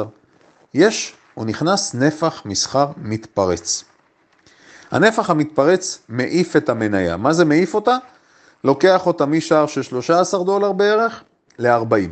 יש 0.75 1.15
או 1.37 1.45
נכנס 1.45 1.95
נפח 1.95 2.43
מסחר 2.45 2.87
מתפרץ. 2.97 3.85
הנפח 4.91 5.31
המתפרץ 5.31 5.99
מעיף 6.09 6.57
את 6.57 6.69
המניה. 6.69 7.17
מה 7.17 7.33
זה 7.33 7.45
מעיף 7.45 7.75
אותה? 7.75 7.97
לוקח 8.65 9.07
אותה 9.07 9.27
משער 9.27 9.67
של 9.67 9.83
13 9.83 10.45
דולר 10.45 10.73
בערך 10.73 11.23
ל-40. 11.59 12.09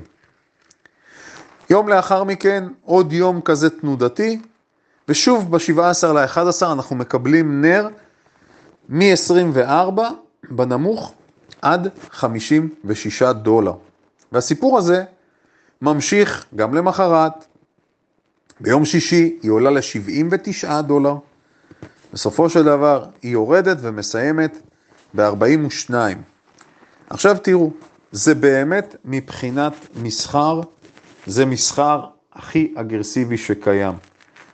יום 1.71 1.89
לאחר 1.89 2.25
מכן, 2.25 2.65
עוד 2.83 3.13
יום 3.13 3.41
כזה 3.41 3.71
תנודתי, 3.71 4.41
ושוב 5.09 5.57
ב-17 5.57 6.07
ל-11 6.07 6.73
אנחנו 6.73 6.97
מקבלים 6.97 7.61
נר 7.61 7.89
מ-24 8.89 10.01
בנמוך 10.51 11.15
עד 11.67 11.89
56 12.11 13.23
דולר. 13.23 13.73
והסיפור 14.33 14.79
הזה 14.79 15.05
ממשיך 15.83 16.47
גם 16.57 16.75
למחרת, 16.75 17.33
ביום 18.61 18.85
שישי 18.85 19.39
היא 19.43 19.51
עולה 19.51 19.71
ל-79 19.71 20.83
דולר, 20.83 21.15
בסופו 22.13 22.51
של 22.51 22.63
דבר 22.63 23.05
היא 23.23 23.33
יורדת 23.33 23.77
ומסיימת 23.81 24.59
ב-42. 25.15 25.95
עכשיו 27.11 27.37
תראו, 27.43 27.71
זה 28.13 28.35
באמת 28.35 28.97
מבחינת 29.05 29.73
מסחר, 30.03 30.61
זה 31.27 31.47
מסחר 31.47 32.05
הכי 32.33 32.75
אגרסיבי 32.77 33.39
שקיים. 33.39 33.95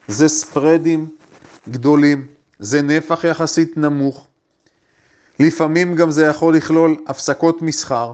זה 0.08 0.28
ספרדים 0.28 1.08
גדולים, 1.68 2.26
זה 2.58 2.82
נפח 2.82 3.24
יחסית 3.24 3.76
נמוך, 3.76 4.26
לפעמים 5.40 5.94
גם 5.94 6.10
זה 6.10 6.26
יכול 6.26 6.56
לכלול 6.56 6.96
הפסקות 7.06 7.62
מסחר, 7.62 8.12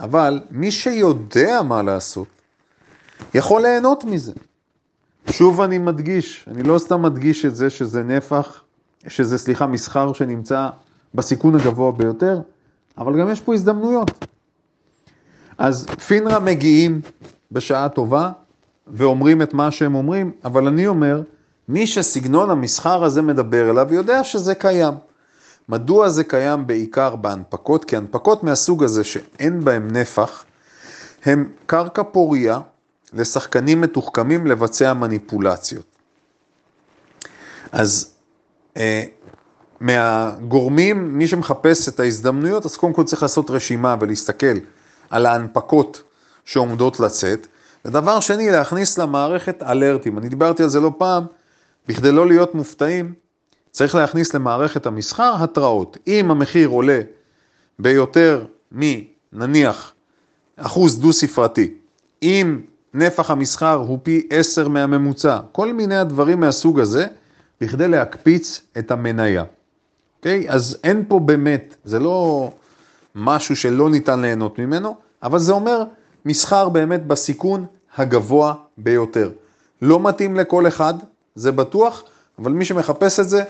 אבל 0.00 0.40
מי 0.50 0.70
שיודע 0.70 1.62
מה 1.62 1.82
לעשות, 1.82 2.28
יכול 3.34 3.62
ליהנות 3.62 4.04
מזה. 4.04 4.32
שוב 5.30 5.60
אני 5.60 5.78
מדגיש, 5.78 6.44
אני 6.50 6.62
לא 6.62 6.78
סתם 6.78 7.02
מדגיש 7.02 7.44
את 7.44 7.56
זה 7.56 7.70
שזה 7.70 8.02
נפח, 8.02 8.62
שזה 9.08 9.38
סליחה 9.38 9.66
מסחר 9.66 10.12
שנמצא 10.12 10.68
בסיכון 11.14 11.54
הגבוה 11.54 11.92
ביותר, 11.92 12.40
אבל 12.98 13.20
גם 13.20 13.30
יש 13.30 13.40
פה 13.40 13.54
הזדמנויות. 13.54 14.24
אז 15.58 15.86
פינרה 16.06 16.40
מגיעים 16.40 17.00
בשעה 17.52 17.88
טובה 17.88 18.30
ואומרים 18.86 19.42
את 19.42 19.54
מה 19.54 19.70
שהם 19.70 19.94
אומרים, 19.94 20.32
אבל 20.44 20.66
אני 20.66 20.86
אומר, 20.86 21.22
מי 21.68 21.86
שסגנון 21.86 22.50
המסחר 22.50 23.04
הזה 23.04 23.22
מדבר 23.22 23.70
אליו 23.70 23.94
יודע 23.94 24.24
שזה 24.24 24.54
קיים. 24.54 24.94
מדוע 25.68 26.08
זה 26.08 26.24
קיים 26.24 26.66
בעיקר 26.66 27.16
בהנפקות? 27.16 27.84
כי 27.84 27.96
הנפקות 27.96 28.44
מהסוג 28.44 28.84
הזה 28.84 29.04
שאין 29.04 29.64
בהם 29.64 29.88
נפח, 29.90 30.44
הם 31.24 31.52
קרקע 31.66 32.02
פוריה 32.02 32.60
לשחקנים 33.12 33.80
מתוחכמים 33.80 34.46
לבצע 34.46 34.92
מניפולציות. 34.92 35.84
אז 37.72 38.10
אה, 38.76 39.02
מהגורמים, 39.80 41.18
מי 41.18 41.28
שמחפש 41.28 41.88
את 41.88 42.00
ההזדמנויות, 42.00 42.64
אז 42.66 42.76
קודם 42.76 42.92
כל 42.92 43.04
צריך 43.04 43.22
לעשות 43.22 43.50
רשימה 43.50 43.96
ולהסתכל 44.00 44.56
על 45.10 45.26
ההנפקות 45.26 46.02
שעומדות 46.44 47.00
לצאת. 47.00 47.46
ודבר 47.84 48.20
שני, 48.20 48.50
להכניס 48.50 48.98
למערכת 48.98 49.62
אלרטים. 49.62 50.18
אני 50.18 50.28
דיברתי 50.28 50.62
על 50.62 50.68
זה 50.68 50.80
לא 50.80 50.92
פעם, 50.98 51.24
בכדי 51.88 52.12
לא 52.12 52.26
להיות 52.26 52.54
מופתעים, 52.54 53.12
צריך 53.78 53.94
להכניס 53.94 54.34
למערכת 54.34 54.86
המסחר 54.86 55.34
התראות. 55.38 55.96
אם 56.06 56.30
המחיר 56.30 56.68
עולה 56.68 57.00
ביותר 57.78 58.44
מנניח 58.72 59.92
אחוז 60.56 61.00
דו 61.00 61.12
ספרתי, 61.12 61.74
אם 62.22 62.60
נפח 62.94 63.30
המסחר 63.30 63.74
הוא 63.74 63.98
פי 64.02 64.26
עשר 64.30 64.68
מהממוצע, 64.68 65.38
כל 65.52 65.72
מיני 65.72 65.96
הדברים 65.96 66.40
מהסוג 66.40 66.80
הזה, 66.80 67.06
בכדי 67.60 67.88
להקפיץ 67.88 68.60
את 68.78 68.90
המניה. 68.90 69.44
אוקיי? 70.18 70.48
Okay? 70.48 70.52
אז 70.52 70.78
אין 70.84 71.04
פה 71.08 71.18
באמת, 71.20 71.74
זה 71.84 71.98
לא 71.98 72.50
משהו 73.14 73.56
שלא 73.56 73.90
ניתן 73.90 74.20
ליהנות 74.20 74.58
ממנו, 74.58 74.96
אבל 75.22 75.38
זה 75.38 75.52
אומר 75.52 75.84
מסחר 76.24 76.68
באמת 76.68 77.06
בסיכון 77.06 77.66
הגבוה 77.96 78.54
ביותר. 78.78 79.30
לא 79.82 80.00
מתאים 80.00 80.36
לכל 80.36 80.68
אחד, 80.68 80.94
זה 81.34 81.52
בטוח, 81.52 82.04
אבל 82.38 82.52
מי 82.52 82.64
שמחפש 82.64 83.20
את 83.20 83.28
זה, 83.28 83.44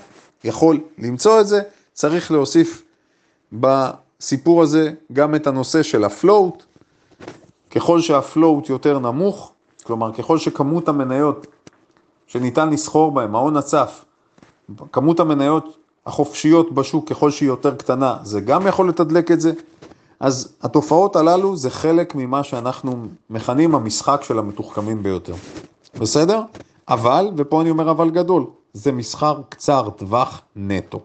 יכול 0.44 0.80
למצוא 0.98 1.40
את 1.40 1.46
זה. 1.46 1.60
צריך 1.92 2.30
להוסיף 2.30 2.82
בסיפור 3.52 4.62
הזה 4.62 4.92
גם 5.12 5.34
את 5.34 5.46
הנושא 5.46 5.82
של 5.82 6.04
הפלוט. 6.04 6.62
ככל 7.70 8.00
שהפלוט 8.00 8.68
יותר 8.68 8.98
נמוך, 8.98 9.52
כלומר 9.82 10.12
ככל 10.12 10.38
שכמות 10.38 10.88
המניות 10.88 11.46
שניתן 12.26 12.70
לסחור 12.70 13.12
בהן, 13.12 13.34
ההון 13.34 13.56
הצף, 13.56 14.04
כמות 14.92 15.20
המניות 15.20 15.76
החופשיות 16.06 16.72
בשוק 16.72 17.08
ככל 17.08 17.30
שהיא 17.30 17.48
יותר 17.48 17.74
קטנה, 17.74 18.16
זה 18.22 18.40
גם 18.40 18.66
יכול 18.66 18.88
לתדלק 18.88 19.30
את 19.30 19.40
זה. 19.40 19.52
אז 20.20 20.52
התופעות 20.62 21.16
הללו 21.16 21.56
זה 21.56 21.70
חלק 21.70 22.14
ממה 22.14 22.42
שאנחנו 22.42 23.06
מכנים 23.30 23.74
המשחק 23.74 24.20
של 24.22 24.38
המתוחכמים 24.38 25.02
ביותר. 25.02 25.34
בסדר? 25.94 26.42
אבל, 26.88 27.30
ופה 27.36 27.60
אני 27.60 27.70
אומר 27.70 27.90
אבל 27.90 28.10
גדול, 28.10 28.46
זה 28.78 28.92
מסחר 28.92 29.40
קצר 29.48 29.90
טווח 29.90 30.42
נטו. 30.56 31.00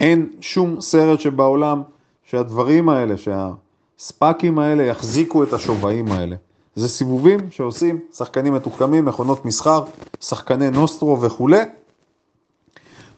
אין 0.00 0.30
שום 0.40 0.80
סרט 0.80 1.20
שבעולם 1.20 1.82
שהדברים 2.24 2.88
האלה, 2.88 3.14
שהספאקים 3.16 4.58
האלה 4.58 4.82
יחזיקו 4.82 5.42
את 5.42 5.52
השווים 5.52 6.12
האלה. 6.12 6.36
זה 6.74 6.88
סיבובים 6.88 7.50
שעושים 7.50 8.00
שחקנים 8.16 8.54
מתוחכמים, 8.54 9.04
מכונות 9.04 9.44
מסחר, 9.44 9.84
שחקני 10.20 10.70
נוסטרו 10.70 11.20
וכולי. 11.20 11.60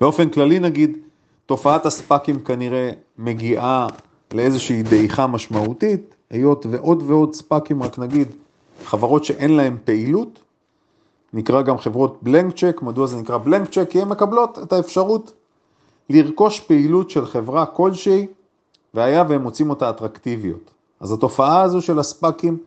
באופן 0.01 0.29
כללי 0.29 0.59
נגיד, 0.59 0.99
תופעת 1.47 1.87
הספאקים 1.87 2.41
כנראה 2.41 2.91
מגיעה 3.19 3.87
לאיזושהי 4.35 4.83
דעיכה 4.83 5.27
משמעותית, 5.27 6.15
היות 6.31 6.67
ועוד 6.71 7.03
ועוד 7.07 7.35
ספאקים, 7.35 7.83
רק 7.83 7.99
נגיד, 7.99 8.29
חברות 8.85 9.25
שאין 9.25 9.57
להן 9.57 9.77
פעילות, 9.85 10.39
נקרא 11.33 11.63
גם 11.63 11.79
חברות 11.79 12.19
בלנק 12.23 12.57
צ'ק, 12.57 12.81
מדוע 12.83 13.07
זה 13.07 13.17
נקרא 13.17 13.39
בלנק 13.39 13.71
צ'ק? 13.71 13.91
כי 13.91 14.03
הן 14.03 14.09
מקבלות 14.09 14.59
את 14.63 14.73
האפשרות 14.73 15.33
לרכוש 16.11 16.61
פעילות 16.61 17.11
של 17.11 17.27
חברה 17.27 17.67
כלשהי, 17.67 18.27
והיה 18.95 19.25
והם 19.29 19.43
מוצאים 19.43 19.71
אותה 19.71 19.91
אטרקטיביות. 19.91 20.71
אז 21.01 21.13
התופעה 21.13 21.63
הזו 21.63 21.83
של 21.83 21.99
הספאקים 21.99 22.59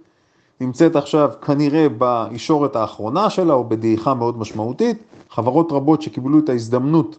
נמצאת 0.62 0.96
עכשיו 0.96 1.32
כנראה 1.42 1.88
בישורת 1.98 2.76
האחרונה 2.76 3.30
שלה 3.30 3.54
או 3.54 3.64
בדעיכה 3.64 4.14
מאוד 4.14 4.38
משמעותית. 4.40 4.98
חברות 5.30 5.72
רבות 5.72 6.02
שקיבלו 6.02 6.40
את 6.40 6.50
ההזדמנות 6.50 7.18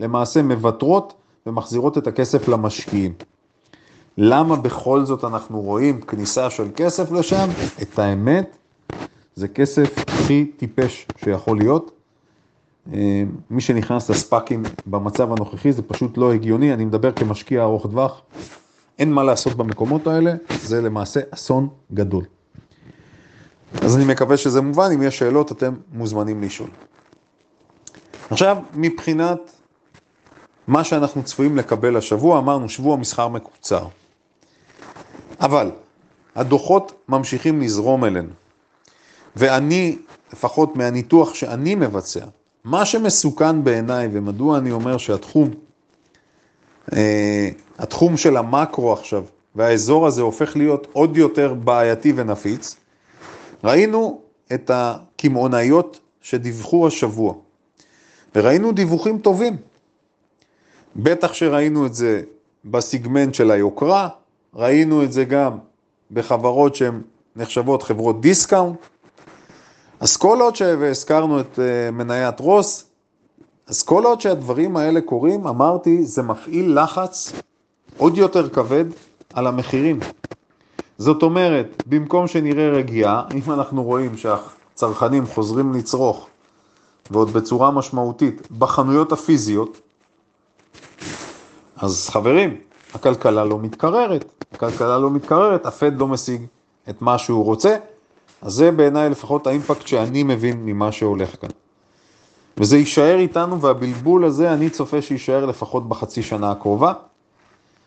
למעשה 0.00 0.42
מוותרות 0.42 1.14
ומחזירות 1.46 1.98
את 1.98 2.06
הכסף 2.06 2.48
למשקיעים. 2.48 3.12
למה 4.18 4.56
בכל 4.56 5.04
זאת 5.04 5.24
אנחנו 5.24 5.60
רואים 5.60 6.00
כניסה 6.00 6.50
של 6.50 6.68
כסף 6.76 7.12
לשם? 7.12 7.48
את 7.82 7.98
האמת, 7.98 8.56
זה 9.34 9.48
כסף 9.48 9.98
הכי 10.08 10.44
טיפש 10.56 11.06
שיכול 11.16 11.58
להיות. 11.58 11.90
אה, 12.92 13.22
מי 13.50 13.60
שנכנס 13.60 14.10
לספאקים 14.10 14.62
במצב 14.86 15.32
הנוכחי 15.32 15.72
זה 15.72 15.82
פשוט 15.82 16.18
לא 16.18 16.32
הגיוני, 16.32 16.74
אני 16.74 16.84
מדבר 16.84 17.12
כמשקיע 17.12 17.62
ארוך 17.62 17.86
טווח, 17.86 18.22
אין 18.98 19.12
מה 19.12 19.22
לעשות 19.24 19.54
במקומות 19.54 20.06
האלה, 20.06 20.34
זה 20.62 20.80
למעשה 20.80 21.20
אסון 21.30 21.68
גדול. 21.94 22.24
אז 23.82 23.96
אני 23.96 24.04
מקווה 24.04 24.36
שזה 24.36 24.60
מובן, 24.60 24.90
אם 24.94 25.02
יש 25.02 25.18
שאלות 25.18 25.52
אתם 25.52 25.74
מוזמנים 25.92 26.42
לשאול. 26.42 26.70
עכשיו, 28.30 28.56
מבחינת 28.74 29.38
מה 30.66 30.84
שאנחנו 30.84 31.22
צפויים 31.22 31.56
לקבל 31.56 31.96
השבוע, 31.96 32.38
אמרנו 32.38 32.68
שבוע 32.68 32.96
מסחר 32.96 33.28
מקוצר. 33.28 33.86
אבל 35.40 35.70
הדוחות 36.34 36.92
ממשיכים 37.08 37.60
לזרום 37.60 38.04
אלינו, 38.04 38.32
ואני, 39.36 39.98
לפחות 40.32 40.76
מהניתוח 40.76 41.34
שאני 41.34 41.74
מבצע, 41.74 42.24
מה 42.64 42.84
שמסוכן 42.84 43.64
בעיניי, 43.64 44.08
ומדוע 44.12 44.58
אני 44.58 44.70
אומר 44.70 44.98
שהתחום, 44.98 45.50
אה, 46.92 47.48
התחום 47.78 48.16
של 48.16 48.36
המקרו 48.36 48.92
עכשיו, 48.92 49.24
והאזור 49.54 50.06
הזה 50.06 50.22
הופך 50.22 50.56
להיות 50.56 50.86
עוד 50.92 51.16
יותר 51.16 51.54
בעייתי 51.54 52.12
ונפיץ, 52.16 52.76
ראינו 53.64 54.20
את 54.54 54.70
הקמעונאיות 54.74 56.00
שדיווחו 56.22 56.86
השבוע, 56.86 57.34
וראינו 58.34 58.72
דיווחים 58.72 59.18
טובים. 59.18 59.56
בטח 60.96 61.32
שראינו 61.32 61.86
את 61.86 61.94
זה 61.94 62.22
בסיגמנט 62.64 63.34
של 63.34 63.50
היוקרה, 63.50 64.08
ראינו 64.54 65.04
את 65.04 65.12
זה 65.12 65.24
גם 65.24 65.58
בחברות 66.10 66.74
שהן 66.74 67.00
נחשבות 67.36 67.82
חברות 67.82 68.20
discount. 68.20 68.78
אז 70.00 70.16
כל 70.16 70.40
עוד, 70.40 70.56
ש... 70.56 70.62
והזכרנו 70.62 71.40
את 71.40 71.58
אה, 71.58 71.90
מניית 71.90 72.40
רוס, 72.40 72.84
אז 73.66 73.82
כל 73.82 74.04
עוד 74.04 74.20
שהדברים 74.20 74.76
האלה 74.76 75.00
קורים, 75.00 75.46
אמרתי, 75.46 76.04
זה 76.04 76.22
מפעיל 76.22 76.82
לחץ 76.82 77.32
עוד 77.96 78.16
יותר 78.18 78.48
כבד 78.48 78.84
על 79.34 79.46
המחירים. 79.46 80.00
זאת 80.98 81.22
אומרת, 81.22 81.82
במקום 81.86 82.26
שנראה 82.26 82.70
רגיעה, 82.70 83.24
אם 83.46 83.52
אנחנו 83.52 83.82
רואים 83.82 84.16
שהצרכנים 84.16 85.26
חוזרים 85.26 85.72
לצרוך, 85.72 86.28
ועוד 87.10 87.30
בצורה 87.30 87.70
משמעותית, 87.70 88.50
בחנויות 88.58 89.12
הפיזיות, 89.12 89.80
אז 91.76 92.08
חברים, 92.08 92.56
הכלכלה 92.94 93.44
לא 93.44 93.58
מתקררת. 93.58 94.24
הכלכלה 94.52 94.98
לא 94.98 95.10
מתקררת, 95.10 95.66
הפד 95.66 95.98
לא 95.98 96.08
משיג 96.08 96.42
את 96.90 97.02
מה 97.02 97.18
שהוא 97.18 97.44
רוצה, 97.44 97.76
אז 98.42 98.52
זה 98.52 98.70
בעיניי 98.70 99.10
לפחות 99.10 99.46
האימפקט 99.46 99.86
שאני 99.86 100.22
מבין 100.22 100.64
ממה 100.64 100.92
שהולך 100.92 101.40
כאן. 101.40 101.50
וזה 102.56 102.76
יישאר 102.78 103.18
איתנו, 103.18 103.60
והבלבול 103.60 104.24
הזה 104.24 104.52
אני 104.52 104.70
צופה 104.70 105.02
שיישאר 105.02 105.46
לפחות 105.46 105.88
בחצי 105.88 106.22
שנה 106.22 106.50
הקרובה, 106.50 106.92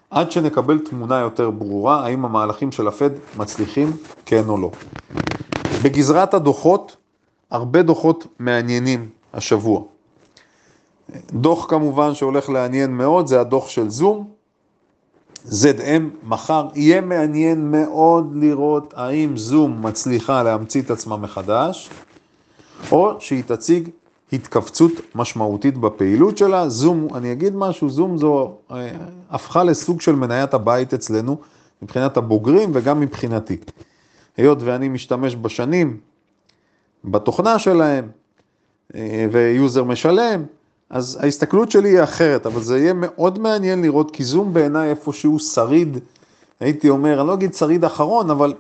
עד 0.10 0.31
שנקבל 0.31 0.79
תמונה 0.79 1.19
יותר 1.19 1.50
ברורה, 1.50 2.05
האם 2.05 2.25
המהלכים 2.25 2.72
של 2.72 2.88
הפד 2.88 3.10
מצליחים, 3.38 3.91
כן 4.25 4.50
או 4.50 4.57
לא. 4.57 4.72
בגזרת 5.83 6.33
הדוחות, 6.33 6.95
הרבה 7.51 7.81
דוחות 7.81 8.27
מעניינים 8.39 9.10
השבוע. 9.33 9.81
דוח 11.31 11.66
כמובן 11.70 12.16
שהולך 12.16 12.50
לעניין 12.50 12.92
מאוד, 12.98 13.27
זה 13.27 13.42
הדוח 13.42 13.70
של 13.70 13.89
זום, 13.89 14.27
ZM 15.50 16.03
מחר. 16.24 16.68
יהיה 16.75 17.01
מעניין 17.01 17.72
מאוד 17.72 18.36
לראות 18.36 18.94
האם 18.98 19.38
זום 19.38 19.86
מצליחה 19.86 20.44
להמציא 20.44 20.82
את 20.82 20.92
עצמה 20.92 21.18
מחדש, 21.18 21.90
או 22.92 23.16
שהיא 23.20 23.44
תציג 23.44 23.90
התכווצות 24.34 24.92
משמעותית 25.16 25.77
בפעילות 25.77 26.38
שלה. 26.38 26.70
זום, 26.70 27.08
אני 27.16 27.32
אגיד 27.32 27.56
משהו, 27.56 27.90
זום 27.90 28.18
זו 28.18 28.56
אה, 28.72 28.92
הפכה 29.29 29.64
לסוג 29.64 30.01
של 30.01 30.16
מניית 30.16 30.53
הבית 30.53 30.94
אצלנו, 30.94 31.38
מבחינת 31.82 32.18
הבוגרים 32.18 32.72
וגם 32.74 33.00
מבחינתי. 33.00 33.58
היות 34.38 34.58
ואני 34.62 34.90
משתמש 34.90 35.36
בשנים 35.36 35.98
בתוכנה 37.03 37.60
שלהם, 37.60 38.08
אה, 38.96 39.25
ו 39.31 39.42
user 39.42 39.83
משלם, 39.84 40.44
אז 40.94 41.20
ההסתכלות 41.22 41.72
שלי 41.72 41.90
היא 41.90 42.03
אחרת, 42.03 42.46
אבל 42.46 42.62
זה 42.62 42.79
יהיה 42.79 42.94
מאוד 42.94 43.40
מעניין 43.40 43.82
לראות, 43.82 44.12
כי 44.12 44.24
זום 44.24 44.53
בעיניי 44.53 44.90
איפשהו 44.90 45.40
שריד, 45.40 45.98
הייתי 46.60 46.90
אומר, 46.90 47.20
אני 47.20 47.27
לא 47.27 47.34
אגיד 47.34 47.53
שריד 47.53 47.86
אחרון, 47.86 48.29
אבל 48.29 48.53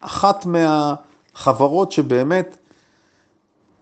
אחת 0.00 0.46
מהחברות 0.46 1.92
שבאמת 1.92 2.56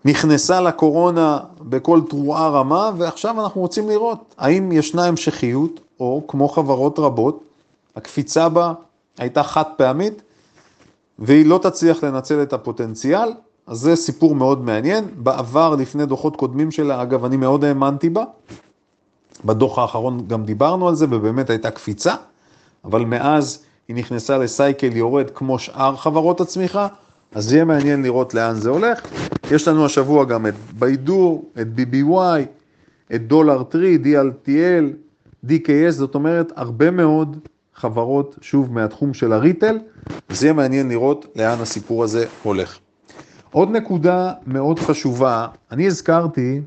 נכנסה 0.05 0.61
לקורונה 0.61 1.39
בכל 1.61 2.01
תרועה 2.09 2.49
רמה, 2.49 2.91
ועכשיו 2.97 3.41
אנחנו 3.41 3.61
רוצים 3.61 3.89
לראות 3.89 4.35
האם 4.37 4.71
ישנה 4.71 5.05
המשכיות, 5.05 5.79
או 5.99 6.23
כמו 6.27 6.49
חברות 6.49 6.99
רבות, 6.99 7.43
הקפיצה 7.95 8.49
בה 8.49 8.73
הייתה 9.17 9.43
חד 9.43 9.63
פעמית, 9.77 10.21
והיא 11.19 11.45
לא 11.45 11.59
תצליח 11.63 12.03
לנצל 12.03 12.41
את 12.41 12.53
הפוטנציאל, 12.53 13.33
אז 13.67 13.77
זה 13.77 13.95
סיפור 13.95 14.35
מאוד 14.35 14.63
מעניין. 14.63 15.05
בעבר, 15.15 15.75
לפני 15.75 16.05
דוחות 16.05 16.35
קודמים 16.35 16.71
שלה, 16.71 17.01
אגב, 17.01 17.25
אני 17.25 17.37
מאוד 17.37 17.63
האמנתי 17.63 18.09
בה. 18.09 18.23
בדוח 19.45 19.79
האחרון 19.79 20.27
גם 20.27 20.43
דיברנו 20.43 20.87
על 20.87 20.95
זה, 20.95 21.05
ובאמת 21.09 21.49
הייתה 21.49 21.71
קפיצה, 21.71 22.15
אבל 22.85 23.05
מאז 23.05 23.63
היא 23.87 23.95
נכנסה 23.95 24.37
לסייקל 24.37 24.97
יורד 24.97 25.29
כמו 25.29 25.59
שאר 25.59 25.95
חברות 25.95 26.41
הצמיחה, 26.41 26.87
אז 27.35 27.53
יהיה 27.53 27.65
מעניין 27.65 28.03
לראות 28.03 28.33
לאן 28.33 28.55
זה 28.55 28.69
הולך. 28.69 29.01
יש 29.51 29.67
לנו 29.67 29.85
השבוע 29.85 30.25
גם 30.25 30.47
את 30.47 30.53
ביידור, 30.79 31.51
את 31.61 31.67
BBY, 31.77 32.41
את 33.15 33.27
דולר 33.27 33.63
טרי, 33.63 33.97
DLTL, 34.03 34.85
DKS, 35.47 35.89
זאת 35.91 36.15
אומרת, 36.15 36.51
הרבה 36.55 36.91
מאוד 36.91 37.37
חברות, 37.75 38.35
שוב, 38.41 38.73
מהתחום 38.73 39.13
של 39.13 39.33
הריטל, 39.33 39.79
אז 40.29 40.43
יהיה 40.43 40.53
מעניין 40.53 40.89
לראות 40.89 41.25
לאן 41.35 41.61
הסיפור 41.61 42.03
הזה 42.03 42.25
הולך. 42.43 42.79
עוד 43.53 43.71
נקודה 43.71 44.33
מאוד 44.47 44.79
חשובה, 44.79 45.47
אני 45.71 45.87
הזכרתי, 45.87 46.61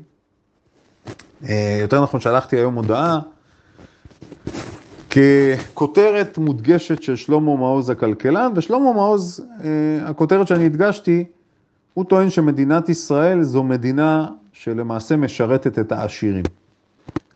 אה, 1.49 1.77
יותר 1.81 2.03
נכון 2.03 2.19
שלחתי 2.19 2.55
היום 2.55 2.75
הודעה, 2.75 3.19
ככותרת 5.09 6.37
מודגשת 6.37 7.03
של 7.03 7.15
שלמה 7.15 7.55
מעוז 7.55 7.89
הכלכלן, 7.89 8.51
ושלמה 8.55 8.93
מעוז, 8.93 9.45
אה, 9.63 10.09
הכותרת 10.09 10.47
שאני 10.47 10.65
הדגשתי, 10.65 11.25
הוא 11.93 12.05
טוען 12.05 12.29
שמדינת 12.29 12.89
ישראל 12.89 13.43
זו 13.43 13.63
מדינה 13.63 14.27
שלמעשה 14.53 15.15
משרתת 15.15 15.79
את 15.79 15.91
העשירים. 15.91 16.43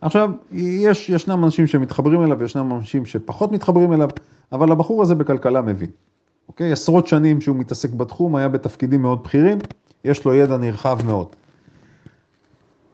עכשיו, 0.00 0.30
יש, 0.52 1.08
ישנם 1.08 1.44
אנשים 1.44 1.66
שמתחברים 1.66 2.22
אליו, 2.22 2.42
ישנם 2.42 2.72
אנשים 2.72 3.06
שפחות 3.06 3.52
מתחברים 3.52 3.92
אליו, 3.92 4.08
אבל 4.52 4.72
הבחור 4.72 5.02
הזה 5.02 5.14
בכלכלה 5.14 5.62
מבין. 5.62 5.90
אוקיי? 6.52 6.72
עשרות 6.72 7.06
שנים 7.06 7.40
שהוא 7.40 7.56
מתעסק 7.56 7.90
בתחום, 7.90 8.36
היה 8.36 8.48
בתפקידים 8.48 9.02
מאוד 9.02 9.24
בכירים, 9.24 9.58
יש 10.04 10.24
לו 10.24 10.34
ידע 10.34 10.56
נרחב 10.56 10.98
מאוד. 11.06 11.26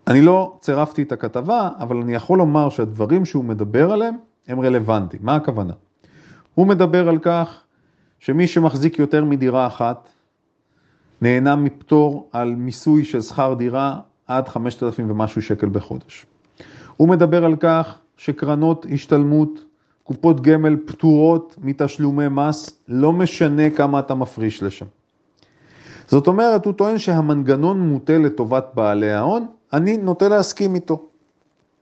אני 0.07 0.21
לא 0.21 0.57
צירפתי 0.61 1.03
את 1.03 1.13
הכתבה, 1.13 1.71
אבל 1.79 1.97
אני 1.97 2.15
יכול 2.15 2.39
לומר 2.39 2.71
שהדברים 2.71 3.25
שהוא 3.25 3.45
מדבר 3.45 3.93
עליהם 3.93 4.17
הם 4.49 4.61
רלוונטיים. 4.61 5.23
מה 5.25 5.35
הכוונה? 5.35 5.73
הוא 6.55 6.67
מדבר 6.67 7.09
על 7.09 7.19
כך 7.19 7.63
שמי 8.19 8.47
שמחזיק 8.47 8.99
יותר 8.99 9.25
מדירה 9.25 9.67
אחת, 9.67 10.09
נהנה 11.21 11.57
מפטור 11.57 12.29
על 12.33 12.55
מיסוי 12.55 13.05
של 13.05 13.21
שכר 13.21 13.55
דירה 13.55 14.01
עד 14.27 14.49
5,000 14.49 15.11
ומשהו 15.11 15.43
שקל 15.43 15.69
בחודש. 15.69 16.27
הוא 16.97 17.09
מדבר 17.09 17.45
על 17.45 17.57
כך 17.57 17.99
שקרנות 18.17 18.87
השתלמות 18.93 19.65
קופות 20.09 20.41
גמל 20.41 20.77
פטורות 20.87 21.57
מתשלומי 21.59 22.29
מס, 22.29 22.71
לא 22.89 23.13
משנה 23.13 23.71
כמה 23.71 23.99
אתה 23.99 24.15
מפריש 24.15 24.63
לשם. 24.63 24.87
זאת 26.07 26.27
אומרת, 26.27 26.65
הוא 26.65 26.73
טוען 26.73 26.99
שהמנגנון 26.99 27.81
מוטה 27.81 28.19
לטובת 28.19 28.67
בעלי 28.75 29.13
ההון, 29.13 29.47
אני 29.73 29.97
נוטה 29.97 30.29
להסכים 30.29 30.75
איתו. 30.75 31.09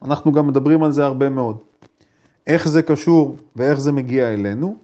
אנחנו 0.02 0.32
גם 0.32 0.46
מדברים 0.46 0.82
על 0.82 0.92
זה 0.92 1.04
הרבה 1.04 1.28
מאוד. 1.28 1.56
איך 2.46 2.68
זה 2.68 2.82
קשור 2.82 3.36
ואיך 3.56 3.80
זה 3.80 3.92
מגיע 3.92 4.34
אלינו? 4.34 4.76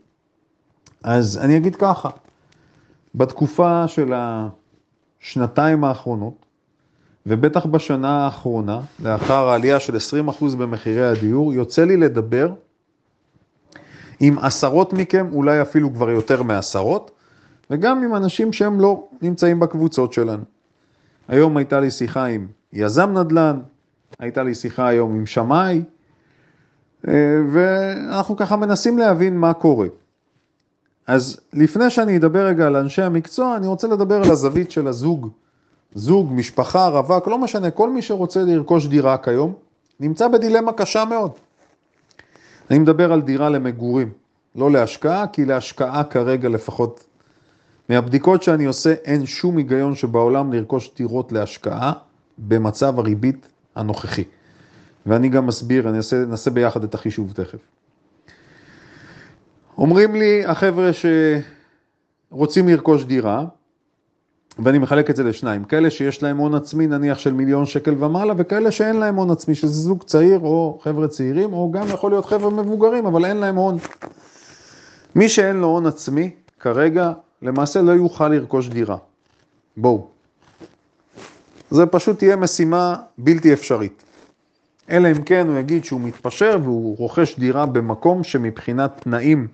אז 1.03 1.39
אני 1.39 1.57
אגיד 1.57 1.77
ככה, 1.77 2.11
בתקופה 3.15 3.89
של 3.89 4.13
השנתיים 5.21 5.85
האחרונות, 5.85 6.47
ובטח 7.27 7.67
בשנה 7.67 8.25
האחרונה, 8.25 8.81
לאחר 9.03 9.49
העלייה 9.49 9.81
של 9.81 9.97
20% 10.29 10.57
במחירי 10.57 11.09
הדיור, 11.09 11.55
יוצא 11.55 11.85
לי 11.85 11.97
לדבר 11.97 12.53
עם 14.25 14.39
עשרות 14.39 14.93
מכם, 14.93 15.27
אולי 15.33 15.63
אפילו 15.63 15.95
כבר 15.95 16.11
יותר 16.11 16.43
מעשרות, 16.43 17.11
וגם 17.71 18.03
עם 18.03 18.15
אנשים 18.15 18.53
שהם 18.53 18.81
לא 18.81 19.09
נמצאים 19.23 19.61
בקבוצות 19.61 20.13
שלנו. 20.13 20.43
היום 21.29 21.57
הייתה 21.57 21.81
לי 21.81 21.91
שיחה 21.91 22.25
עם 22.25 22.47
יזם 22.73 23.19
נדל"ן, 23.19 23.61
הייתה 24.19 24.43
לי 24.43 24.55
שיחה 24.55 24.89
היום 24.89 25.15
עם 25.15 25.27
שמאי, 25.27 25.83
אה, 27.09 27.13
ואנחנו 27.53 28.37
ככה 28.37 28.57
מנסים 28.57 28.99
להבין 28.99 29.37
מה 29.37 29.55
קורה. 29.55 29.87
אז 31.07 31.41
לפני 31.53 31.91
שאני 31.91 32.17
אדבר 32.17 32.47
רגע 32.47 32.67
על 32.67 32.77
אנשי 32.77 33.03
המקצוע, 33.03 33.57
אני 33.57 33.67
רוצה 33.67 33.89
לדבר 33.89 34.23
על 34.23 34.31
הזווית 34.31 34.71
של 34.71 34.89
הזוג. 34.89 35.29
זוג, 35.95 36.33
משפחה, 36.33 36.89
רווק, 36.89 37.29
לא 37.29 37.39
משנה, 37.39 37.71
כל 37.71 37.91
מי 37.91 38.03
שרוצה 38.03 38.43
לרכוש 38.43 38.87
דירה 38.87 39.19
כיום, 39.19 39.55
נמצא 40.01 40.29
בדילמה 40.29 40.73
קשה 40.73 41.05
מאוד. 41.05 41.31
אני 42.73 42.79
מדבר 42.79 43.13
על 43.13 43.23
דירה 43.23 43.49
למגורים, 43.49 44.13
לא 44.55 44.71
להשקעה, 44.71 45.27
כי 45.27 45.45
להשקעה 45.45 46.05
כרגע 46.05 46.49
לפחות, 46.49 47.05
מהבדיקות 47.89 48.43
שאני 48.43 48.65
עושה, 48.65 48.93
אין 49.05 49.27
שום 49.27 49.57
היגיון 49.57 49.95
שבעולם 49.95 50.53
לרכוש 50.53 50.91
דירות 50.97 51.33
להשקעה 51.33 51.93
במצב 52.39 52.99
הריבית 52.99 53.49
הנוכחי. 53.77 54.25
ואני 55.07 55.29
גם 55.29 55.47
מסביר, 55.47 55.89
אני 55.89 55.97
אעשה, 55.97 56.25
נעשה 56.25 56.51
ביחד 56.51 56.85
את 56.85 56.95
החישוב 56.95 57.33
תכף. 57.33 57.59
אומרים 59.79 60.15
לי 60.15 60.45
החבר'ה 60.47 60.91
שרוצים 62.33 62.69
לרכוש 62.69 63.05
דירה, 63.05 63.45
ואני 64.59 64.79
מחלק 64.79 65.11
את 65.11 65.17
זה 65.17 65.25
לשניים, 65.25 65.65
כאלה 65.65 65.91
שיש 65.91 66.23
להם 66.23 66.37
הון 66.37 66.55
עצמי 66.55 66.87
נניח 66.87 67.19
של 67.19 67.33
מיליון 67.33 67.67
שקל 67.67 68.05
ומעלה, 68.05 68.35
וכאלה 68.37 68.71
שאין 68.71 68.97
להם 68.97 69.15
הון 69.15 69.31
עצמי, 69.31 69.55
שזה 69.55 69.73
זוג 69.73 70.03
צעיר 70.03 70.39
או 70.39 70.79
חבר'ה 70.83 71.09
צעירים, 71.09 71.53
או 71.53 71.73
גם 71.73 71.89
יכול 71.89 72.11
להיות 72.11 72.27
חבר'ה 72.27 72.51
מבוגרים, 72.51 73.07
אבל 73.07 73.25
אין 73.25 73.37
להם 73.37 73.57
הון. 73.57 73.79
מי 75.15 75.29
שאין 75.29 75.57
לו 75.57 75.67
הון 75.67 75.87
עצמי, 75.87 76.31
כרגע, 76.61 77.13
למעשה 77.43 77.83
לא 77.83 77.93
יוכל 77.93 78.29
לרכוש 78.29 78.69
דירה. 78.69 78.97
בואו. 79.77 80.07
זה 81.71 81.87
פשוט 81.87 82.19
תהיה 82.19 82.37
משימה 82.37 82.97
בלתי 83.19 83.53
אפשרית. 83.53 84.03
אלא 84.91 85.09
אם 85.09 85.23
כן 85.23 85.49
הוא 85.49 85.59
יגיד 85.59 85.85
שהוא 85.85 86.01
מתפשר 86.01 86.59
והוא 86.63 86.97
רוכש 86.99 87.39
דירה 87.39 87.67
במקום 87.67 88.25
שמבחינת 88.25 88.91
תנאים 89.03 89.49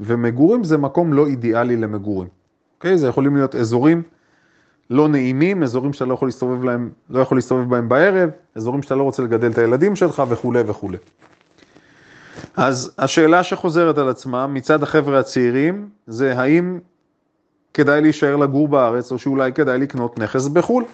ומגורים 0.00 0.64
זה 0.64 0.78
מקום 0.78 1.12
לא 1.12 1.26
אידיאלי 1.26 1.76
למגורים. 1.76 2.28
אוקיי? 2.78 2.98
זה 2.98 3.08
יכולים 3.08 3.36
להיות 3.36 3.54
אזורים 3.54 4.02
לא 4.90 5.08
נעימים, 5.08 5.62
אזורים 5.62 5.92
שאתה 5.92 6.04
לא 6.04 6.14
יכול 6.14 6.28
להסתובב, 6.28 6.64
להם, 6.64 6.90
לא 7.10 7.20
יכול 7.20 7.38
להסתובב 7.38 7.68
בהם 7.70 7.88
בערב, 7.88 8.30
אזורים 8.54 8.82
שאתה 8.82 8.94
לא 8.94 9.02
רוצה 9.02 9.22
לגדל 9.22 9.50
את 9.50 9.58
הילדים 9.58 9.96
שלך 9.96 10.22
וכולי 10.28 10.62
וכולי. 10.66 10.98
אז 12.56 12.92
השאלה 12.98 13.42
שחוזרת 13.42 13.98
על 13.98 14.08
עצמה 14.08 14.46
מצד 14.46 14.82
החבר'ה 14.82 15.18
הצעירים 15.18 15.88
זה 16.06 16.38
האם 16.38 16.78
כדאי 17.74 18.00
להישאר 18.00 18.36
לגור 18.36 18.68
בארץ 18.68 19.12
או 19.12 19.18
שאולי 19.18 19.52
כדאי 19.52 19.78
לקנות 19.78 20.18
נכס 20.18 20.48
בחו"ל. 20.48 20.84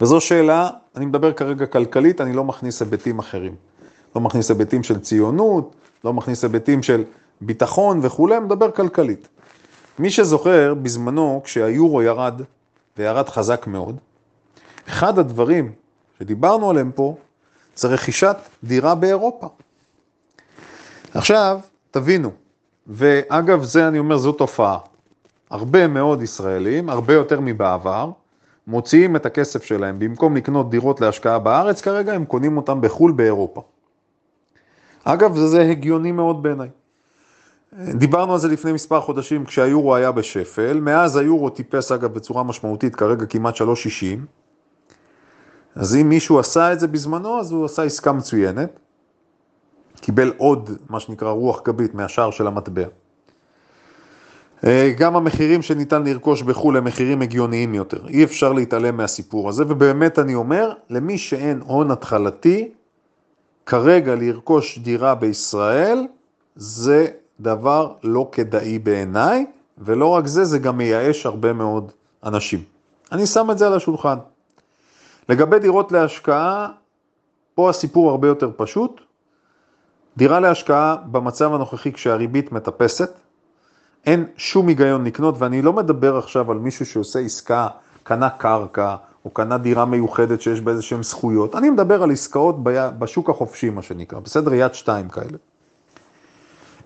וזו 0.00 0.20
שאלה, 0.20 0.70
אני 0.96 1.06
מדבר 1.06 1.32
כרגע 1.32 1.66
כלכלית, 1.66 2.20
אני 2.20 2.32
לא 2.32 2.44
מכניס 2.44 2.82
היבטים 2.82 3.18
אחרים. 3.18 3.54
לא 4.16 4.20
מכניס 4.20 4.50
היבטים 4.50 4.82
של 4.82 5.00
ציונות, 5.00 5.74
לא 6.04 6.12
מכניס 6.12 6.44
היבטים 6.44 6.82
של 6.82 7.04
ביטחון 7.40 8.00
וכולי, 8.02 8.38
מדבר 8.38 8.70
כלכלית. 8.70 9.28
מי 9.98 10.10
שזוכר, 10.10 10.74
בזמנו, 10.74 11.40
כשהיורו 11.44 12.02
ירד, 12.02 12.40
וירד 12.96 13.28
חזק 13.28 13.66
מאוד, 13.66 13.96
אחד 14.88 15.18
הדברים 15.18 15.72
שדיברנו 16.18 16.70
עליהם 16.70 16.92
פה, 16.94 17.16
זה 17.76 17.88
רכישת 17.88 18.36
דירה 18.64 18.94
באירופה. 18.94 19.48
עכשיו, 21.14 21.60
תבינו, 21.90 22.30
ואגב, 22.86 23.62
זה 23.62 23.88
אני 23.88 23.98
אומר, 23.98 24.16
זו 24.16 24.32
תופעה. 24.32 24.78
הרבה 25.50 25.86
מאוד 25.86 26.22
ישראלים, 26.22 26.90
הרבה 26.90 27.14
יותר 27.14 27.40
מבעבר, 27.40 28.10
מוציאים 28.66 29.16
את 29.16 29.26
הכסף 29.26 29.64
שלהם, 29.64 29.98
במקום 29.98 30.36
לקנות 30.36 30.70
דירות 30.70 31.00
להשקעה 31.00 31.38
בארץ, 31.38 31.80
כרגע 31.80 32.12
הם 32.12 32.24
קונים 32.24 32.56
אותם 32.56 32.80
בחו"ל 32.80 33.12
באירופה. 33.12 33.62
אגב, 35.04 35.36
זה, 35.36 35.48
זה 35.48 35.62
הגיוני 35.62 36.12
מאוד 36.12 36.42
בעיניי. 36.42 36.68
דיברנו 37.74 38.32
על 38.32 38.38
זה 38.38 38.48
לפני 38.48 38.72
מספר 38.72 39.00
חודשים 39.00 39.44
כשהיורו 39.44 39.94
היה 39.94 40.12
בשפל, 40.12 40.80
מאז 40.80 41.16
היורו 41.16 41.50
טיפס 41.50 41.92
אגב 41.92 42.14
בצורה 42.14 42.42
משמעותית, 42.42 42.96
כרגע 42.96 43.26
כמעט 43.26 43.56
3.60, 43.56 43.62
אז 45.74 45.96
אם 45.96 46.08
מישהו 46.08 46.38
עשה 46.38 46.72
את 46.72 46.80
זה 46.80 46.86
בזמנו, 46.86 47.40
אז 47.40 47.52
הוא 47.52 47.64
עשה 47.64 47.82
עסקה 47.82 48.12
מצוינת, 48.12 48.80
קיבל 50.00 50.32
עוד, 50.36 50.70
מה 50.88 51.00
שנקרא, 51.00 51.30
רוח 51.30 51.62
גבית 51.64 51.94
מהשער 51.94 52.30
של 52.30 52.46
המטבע. 52.46 52.84
אה, 54.64 54.92
גם 54.98 55.16
המחירים 55.16 55.62
שניתן 55.62 56.04
לרכוש 56.04 56.42
בחו"ל 56.42 56.76
הם 56.76 56.84
מחירים 56.84 57.22
הגיוניים 57.22 57.74
יותר, 57.74 58.08
אי 58.08 58.24
אפשר 58.24 58.52
להתעלם 58.52 58.96
מהסיפור 58.96 59.48
הזה, 59.48 59.64
ובאמת 59.68 60.18
אני 60.18 60.34
אומר, 60.34 60.72
למי 60.90 61.18
שאין 61.18 61.60
הון 61.66 61.90
התחלתי, 61.90 62.70
כרגע 63.66 64.14
לרכוש 64.14 64.78
דירה 64.78 65.14
בישראל, 65.14 66.06
זה 66.56 67.06
דבר 67.40 67.92
לא 68.02 68.28
כדאי 68.32 68.78
בעיניי, 68.78 69.46
ולא 69.78 70.06
רק 70.06 70.26
זה, 70.26 70.44
זה 70.44 70.58
גם 70.58 70.78
מייאש 70.78 71.26
הרבה 71.26 71.52
מאוד 71.52 71.92
אנשים. 72.24 72.62
אני 73.12 73.26
שם 73.26 73.50
את 73.50 73.58
זה 73.58 73.66
על 73.66 73.74
השולחן. 73.74 74.18
לגבי 75.28 75.58
דירות 75.58 75.92
להשקעה, 75.92 76.68
פה 77.54 77.70
הסיפור 77.70 78.10
הרבה 78.10 78.28
יותר 78.28 78.50
פשוט. 78.56 79.00
דירה 80.16 80.40
להשקעה 80.40 80.96
במצב 80.96 81.54
הנוכחי 81.54 81.92
כשהריבית 81.92 82.52
מטפסת, 82.52 83.10
אין 84.06 84.26
שום 84.36 84.68
היגיון 84.68 85.04
לקנות, 85.04 85.34
ואני 85.38 85.62
לא 85.62 85.72
מדבר 85.72 86.16
עכשיו 86.16 86.50
על 86.50 86.58
מישהו 86.58 86.86
שעושה 86.86 87.18
עסקה, 87.18 87.68
קנה 88.02 88.30
קרקע, 88.30 88.96
או 89.24 89.30
קנה 89.30 89.58
דירה 89.58 89.84
מיוחדת 89.84 90.40
שיש 90.40 90.60
בה 90.60 90.70
איזה 90.72 90.82
שהן 90.82 91.02
זכויות, 91.02 91.54
אני 91.54 91.70
מדבר 91.70 92.02
על 92.02 92.10
עסקאות 92.10 92.56
בשוק 92.98 93.30
החופשי, 93.30 93.70
מה 93.70 93.82
שנקרא, 93.82 94.18
בסדר? 94.20 94.54
יד 94.54 94.74
שתיים 94.74 95.08
כאלה. 95.08 95.38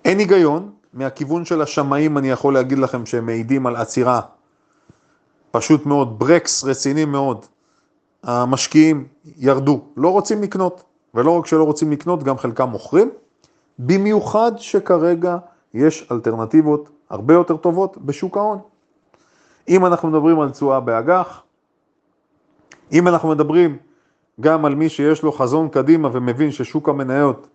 אין 0.05 0.19
היגיון, 0.19 0.71
מהכיוון 0.93 1.45
של 1.45 1.61
השמאים 1.61 2.17
אני 2.17 2.29
יכול 2.29 2.53
להגיד 2.53 2.77
לכם 2.77 3.05
שהם 3.05 3.25
מעידים 3.25 3.67
על 3.67 3.75
עצירה, 3.75 4.21
פשוט 5.51 5.85
מאוד, 5.85 6.19
ברקס 6.19 6.63
רציני 6.63 7.05
מאוד. 7.05 7.45
המשקיעים 8.23 9.07
ירדו, 9.37 9.81
לא 9.97 10.09
רוצים 10.09 10.43
לקנות, 10.43 10.83
ולא 11.13 11.31
רק 11.31 11.45
שלא 11.45 11.63
רוצים 11.63 11.91
לקנות, 11.91 12.23
גם 12.23 12.37
חלקם 12.37 12.69
מוכרים, 12.69 13.09
במיוחד 13.79 14.51
שכרגע 14.57 15.37
יש 15.73 16.07
אלטרנטיבות 16.11 16.89
הרבה 17.09 17.33
יותר 17.33 17.57
טובות 17.57 17.97
בשוק 17.97 18.37
ההון. 18.37 18.59
אם 19.69 19.85
אנחנו 19.85 20.09
מדברים 20.09 20.39
על 20.39 20.49
תשואה 20.49 20.79
באג"ח, 20.79 21.43
אם 22.91 23.07
אנחנו 23.07 23.29
מדברים 23.29 23.77
גם 24.39 24.65
על 24.65 24.75
מי 24.75 24.89
שיש 24.89 25.23
לו 25.23 25.31
חזון 25.31 25.69
קדימה 25.69 26.09
ומבין 26.13 26.51
ששוק 26.51 26.89
המניות 26.89 27.47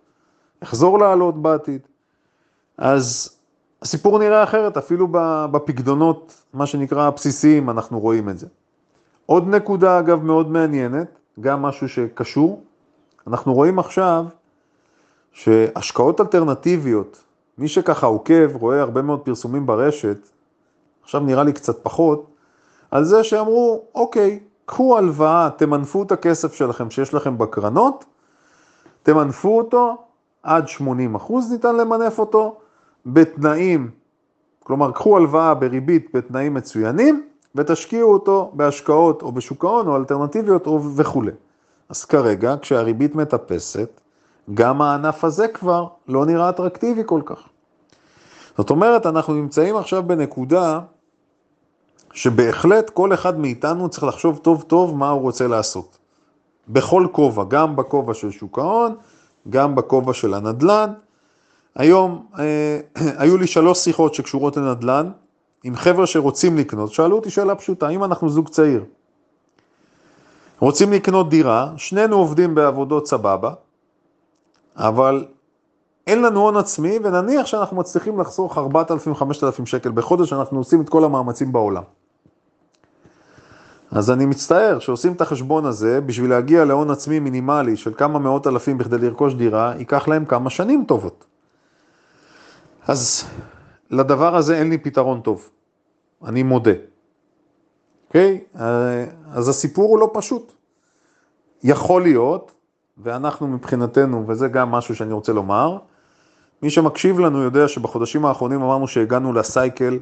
יחזור 0.61 0.99
לעלות 0.99 1.41
בעתיד, 1.41 1.81
אז 2.77 3.37
הסיפור 3.81 4.19
נראה 4.19 4.43
אחרת, 4.43 4.77
אפילו 4.77 5.07
בפקדונות, 5.51 6.43
מה 6.53 6.65
שנקרא 6.65 7.07
הבסיסיים, 7.07 7.69
אנחנו 7.69 7.99
רואים 7.99 8.29
את 8.29 8.39
זה. 8.39 8.47
עוד 9.25 9.47
נקודה, 9.47 9.99
אגב, 9.99 10.23
מאוד 10.23 10.51
מעניינת, 10.51 11.19
גם 11.39 11.61
משהו 11.61 11.89
שקשור, 11.89 12.63
אנחנו 13.27 13.53
רואים 13.53 13.79
עכשיו 13.79 14.25
שהשקעות 15.31 16.21
אלטרנטיביות, 16.21 17.23
מי 17.57 17.67
שככה 17.67 18.07
עוקב, 18.07 18.55
רואה 18.55 18.81
הרבה 18.81 19.01
מאוד 19.01 19.19
פרסומים 19.19 19.65
ברשת, 19.65 20.17
עכשיו 21.03 21.21
נראה 21.21 21.43
לי 21.43 21.53
קצת 21.53 21.83
פחות, 21.83 22.25
על 22.91 23.03
זה 23.03 23.23
שאמרו, 23.23 23.83
אוקיי, 23.95 24.39
קחו 24.65 24.97
הלוואה, 24.97 25.49
תמנפו 25.57 26.03
את 26.03 26.11
הכסף 26.11 26.53
שלכם 26.53 26.89
שיש 26.89 27.13
לכם 27.13 27.37
בקרנות, 27.37 28.05
תמנפו 29.03 29.57
אותו, 29.57 29.97
עד 30.43 30.67
80 30.67 31.15
אחוז 31.15 31.51
ניתן 31.51 31.75
למנף 31.75 32.19
אותו, 32.19 32.57
בתנאים, 33.07 33.89
כלומר 34.63 34.91
קחו 34.91 35.17
הלוואה 35.17 35.53
בריבית 35.53 36.07
בתנאים 36.13 36.53
מצוינים 36.53 37.27
ותשקיעו 37.55 38.13
אותו 38.13 38.51
בהשקעות 38.53 39.21
או 39.21 39.31
בשוק 39.31 39.65
ההון 39.65 39.87
או 39.87 39.95
אלטרנטיביות 39.95 40.67
או 40.67 40.95
וכולי. 40.95 41.31
אז 41.89 42.05
כרגע 42.05 42.55
כשהריבית 42.61 43.15
מטפסת, 43.15 43.89
גם 44.53 44.81
הענף 44.81 45.23
הזה 45.23 45.47
כבר 45.47 45.87
לא 46.07 46.25
נראה 46.25 46.49
אטרקטיבי 46.49 47.01
כל 47.05 47.21
כך. 47.25 47.39
זאת 48.57 48.69
אומרת, 48.69 49.05
אנחנו 49.05 49.33
נמצאים 49.33 49.75
עכשיו 49.75 50.03
בנקודה 50.03 50.79
שבהחלט 52.13 52.89
כל 52.89 53.13
אחד 53.13 53.39
מאיתנו 53.39 53.89
צריך 53.89 54.03
לחשוב 54.03 54.37
טוב 54.37 54.61
טוב 54.67 54.95
מה 54.95 55.09
הוא 55.09 55.21
רוצה 55.21 55.47
לעשות. 55.47 55.97
בכל 56.69 57.07
כובע, 57.11 57.43
גם 57.47 57.75
בכובע 57.75 58.13
של 58.13 58.31
שוק 58.31 58.59
ההון, 58.59 58.95
גם 59.49 59.75
בכובע 59.75 60.13
של 60.13 60.33
הנדל"ן, 60.33 60.93
היום 61.77 62.25
אה, 62.39 62.79
היו 63.21 63.37
לי 63.37 63.47
שלוש 63.47 63.79
שיחות 63.79 64.13
שקשורות 64.13 64.57
לנדל"ן 64.57 65.09
עם 65.63 65.75
חבר'ה 65.75 66.07
שרוצים 66.07 66.57
לקנות, 66.57 66.93
שאלו 66.93 67.15
אותי 67.15 67.29
שאלה 67.29 67.55
פשוטה, 67.55 67.89
אם 67.89 68.03
אנחנו 68.03 68.29
זוג 68.29 68.49
צעיר, 68.49 68.85
רוצים 70.59 70.93
לקנות 70.93 71.29
דירה, 71.29 71.71
שנינו 71.77 72.15
עובדים 72.15 72.55
בעבודות 72.55 73.07
סבבה, 73.07 73.53
אבל 74.75 75.25
אין 76.07 76.21
לנו 76.21 76.41
הון 76.41 76.57
עצמי, 76.57 76.99
ונניח 77.03 77.45
שאנחנו 77.45 77.77
מצליחים 77.77 78.19
לחסוך 78.19 78.57
4,000-5,000 78.57 79.65
שקל 79.65 79.91
בחודש, 79.91 80.33
אנחנו 80.33 80.57
עושים 80.57 80.81
את 80.81 80.89
כל 80.89 81.03
המאמצים 81.03 81.51
בעולם. 81.51 81.83
אז 83.91 84.11
אני 84.11 84.25
מצטער 84.25 84.79
שעושים 84.79 85.13
את 85.13 85.21
החשבון 85.21 85.65
הזה, 85.65 86.01
בשביל 86.01 86.29
להגיע 86.29 86.65
להון 86.65 86.91
עצמי 86.91 87.19
מינימלי 87.19 87.77
של 87.77 87.93
כמה 87.97 88.19
מאות 88.19 88.47
אלפים 88.47 88.77
בכדי 88.77 88.97
לרכוש 88.97 89.33
דירה, 89.33 89.73
ייקח 89.77 90.07
להם 90.07 90.25
כמה 90.25 90.49
שנים 90.49 90.85
טובות. 90.87 91.25
אז 92.87 93.25
לדבר 93.89 94.35
הזה 94.35 94.59
אין 94.59 94.69
לי 94.69 94.77
פתרון 94.77 95.21
טוב, 95.21 95.49
אני 96.25 96.43
מודה. 96.43 96.71
אוקיי? 98.07 98.41
Okay? 98.55 98.59
אז 99.31 99.49
הסיפור 99.49 99.89
הוא 99.89 99.99
לא 99.99 100.11
פשוט. 100.13 100.53
יכול 101.63 102.01
להיות, 102.01 102.51
ואנחנו 102.97 103.47
מבחינתנו, 103.47 104.27
וזה 104.27 104.47
גם 104.47 104.71
משהו 104.71 104.95
שאני 104.95 105.13
רוצה 105.13 105.33
לומר, 105.33 105.77
מי 106.61 106.69
שמקשיב 106.69 107.19
לנו 107.19 107.43
יודע 107.43 107.67
שבחודשים 107.67 108.25
האחרונים 108.25 108.61
אמרנו 108.61 108.87
שהגענו 108.87 109.33
לסייקל, 109.33 109.99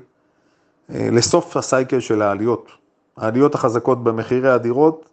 אה, 0.89 1.09
לסוף 1.11 1.57
הסייקל 1.57 1.99
של 1.99 2.21
העליות. 2.21 2.71
העליות 3.17 3.55
החזקות 3.55 4.03
במחירי 4.03 4.49
הדירות, 4.49 5.09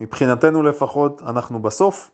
מבחינתנו 0.00 0.62
לפחות, 0.62 1.22
אנחנו 1.22 1.62
בסוף, 1.62 2.10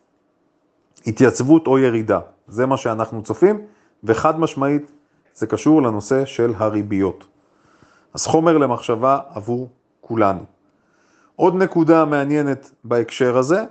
התייצבות 1.07 1.67
או 1.67 1.79
ירידה. 1.79 2.19
זה 2.47 2.65
מה 2.65 2.77
שאנחנו 2.77 3.23
צופים, 3.23 3.61
וחד 4.03 4.39
משמעית 4.39 4.91
זה 5.35 5.47
קשור 5.47 5.81
לנושא 5.81 6.25
של 6.25 6.53
הריביות. 6.57 7.25
אז 8.13 8.25
חומר 8.25 8.57
למחשבה 8.57 9.19
עבור 9.33 9.69
כולנו. 10.01 10.45
עוד 11.35 11.55
נקודה 11.55 12.05
מעניינת 12.05 12.71
בהקשר 12.83 13.37
הזה, 13.37 13.63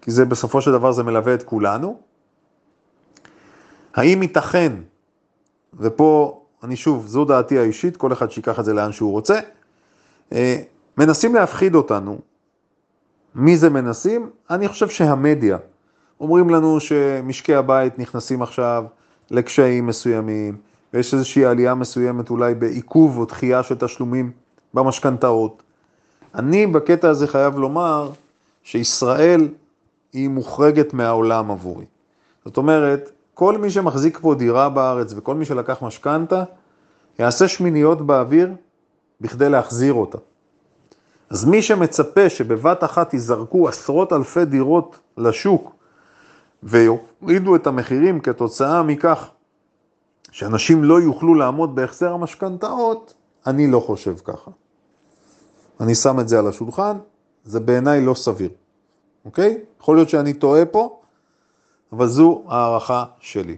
כי 0.00 0.10
זה 0.10 0.24
בסופו 0.24 0.60
של 0.60 0.72
דבר 0.72 0.92
זה 0.92 1.02
מלווה 1.02 1.34
את 1.34 1.42
כולנו, 1.42 2.00
האם 3.94 4.22
ייתכן, 4.22 4.72
ופה 5.74 6.42
אני 6.62 6.76
שוב, 6.76 7.06
זו 7.06 7.24
דעתי 7.24 7.58
האישית, 7.58 7.96
כל 7.96 8.12
אחד 8.12 8.30
שיקח 8.30 8.60
את 8.60 8.64
זה 8.64 8.72
לאן 8.72 8.92
שהוא 8.92 9.12
רוצה, 9.12 9.40
אה, 10.32 10.62
מנסים 10.98 11.34
להפחיד 11.34 11.74
אותנו. 11.74 12.18
מי 13.34 13.56
זה 13.56 13.70
מנסים? 13.70 14.30
אני 14.50 14.68
חושב 14.68 14.88
שהמדיה. 14.88 15.58
אומרים 16.20 16.50
לנו 16.50 16.80
שמשקי 16.80 17.54
הבית 17.54 17.98
נכנסים 17.98 18.42
עכשיו 18.42 18.84
לקשיים 19.30 19.86
מסוימים, 19.86 20.56
ויש 20.94 21.14
איזושהי 21.14 21.44
עלייה 21.44 21.74
מסוימת 21.74 22.30
אולי 22.30 22.54
בעיכוב 22.54 23.18
או 23.18 23.24
דחייה 23.24 23.62
של 23.62 23.74
תשלומים 23.74 24.30
במשכנתאות. 24.74 25.62
אני 26.34 26.66
בקטע 26.66 27.08
הזה 27.08 27.26
חייב 27.26 27.58
לומר 27.58 28.10
שישראל 28.62 29.48
היא 30.12 30.28
מוחרגת 30.28 30.94
מהעולם 30.94 31.50
עבורי. 31.50 31.84
זאת 32.44 32.56
אומרת, 32.56 33.10
כל 33.34 33.58
מי 33.58 33.70
שמחזיק 33.70 34.18
פה 34.22 34.34
דירה 34.34 34.68
בארץ 34.68 35.14
וכל 35.16 35.34
מי 35.34 35.44
שלקח 35.44 35.82
משכנתה, 35.82 36.44
יעשה 37.18 37.48
שמיניות 37.48 38.06
באוויר 38.06 38.50
בכדי 39.20 39.48
להחזיר 39.48 39.94
אותה. 39.94 40.18
אז 41.30 41.44
מי 41.44 41.62
שמצפה 41.62 42.28
שבבת 42.28 42.84
אחת 42.84 43.14
ייזרקו 43.14 43.68
עשרות 43.68 44.12
אלפי 44.12 44.44
דירות 44.44 44.98
לשוק 45.18 45.72
ויורידו 46.62 47.56
את 47.56 47.66
המחירים 47.66 48.20
כתוצאה 48.20 48.82
מכך 48.82 49.30
שאנשים 50.30 50.84
לא 50.84 51.00
יוכלו 51.00 51.34
לעמוד 51.34 51.74
בהחזר 51.74 52.12
המשכנתאות, 52.12 53.14
אני 53.46 53.70
לא 53.70 53.80
חושב 53.80 54.14
ככה. 54.24 54.50
אני 55.80 55.94
שם 55.94 56.20
את 56.20 56.28
זה 56.28 56.38
על 56.38 56.46
השולחן, 56.46 56.96
זה 57.44 57.60
בעיניי 57.60 58.04
לא 58.04 58.14
סביר, 58.14 58.50
אוקיי? 59.24 59.58
יכול 59.80 59.96
להיות 59.96 60.08
שאני 60.08 60.32
טועה 60.32 60.64
פה, 60.64 61.00
אבל 61.92 62.06
זו 62.06 62.42
הערכה 62.48 63.04
שלי. 63.20 63.56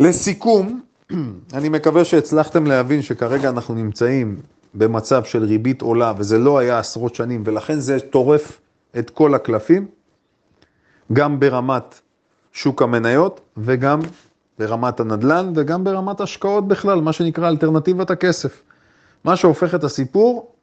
לסיכום, 0.00 0.80
אני 1.54 1.68
מקווה 1.68 2.04
שהצלחתם 2.04 2.66
להבין 2.66 3.02
שכרגע 3.02 3.48
אנחנו 3.48 3.74
נמצאים 3.74 4.40
במצב 4.74 5.24
של 5.24 5.44
ריבית 5.44 5.82
עולה, 5.82 6.12
וזה 6.16 6.38
לא 6.38 6.58
היה 6.58 6.78
עשרות 6.78 7.14
שנים, 7.14 7.42
ולכן 7.46 7.80
זה 7.80 8.00
טורף 8.00 8.60
את 8.98 9.10
כל 9.10 9.34
הקלפים, 9.34 9.86
גם 11.12 11.40
ברמת 11.40 12.00
שוק 12.52 12.82
המניות 12.82 13.40
וגם 13.56 14.00
ברמת 14.58 15.00
הנדל"ן 15.00 15.52
וגם 15.56 15.84
ברמת 15.84 16.20
השקעות 16.20 16.68
בכלל, 16.68 17.00
מה 17.00 17.12
שנקרא 17.12 17.48
אלטרנטיבת 17.48 18.10
הכסף. 18.10 18.62
מה 19.24 19.36
שהופך 19.36 19.74
את 19.74 19.84
הסיפור 19.84 20.54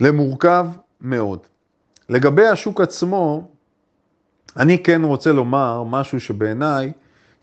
למורכב 0.00 0.66
מאוד. 1.00 1.38
לגבי 2.08 2.46
השוק 2.46 2.80
עצמו, 2.80 3.48
אני 4.56 4.82
כן 4.82 5.04
רוצה 5.04 5.32
לומר 5.32 5.82
משהו 5.82 6.20
שבעיניי 6.20 6.92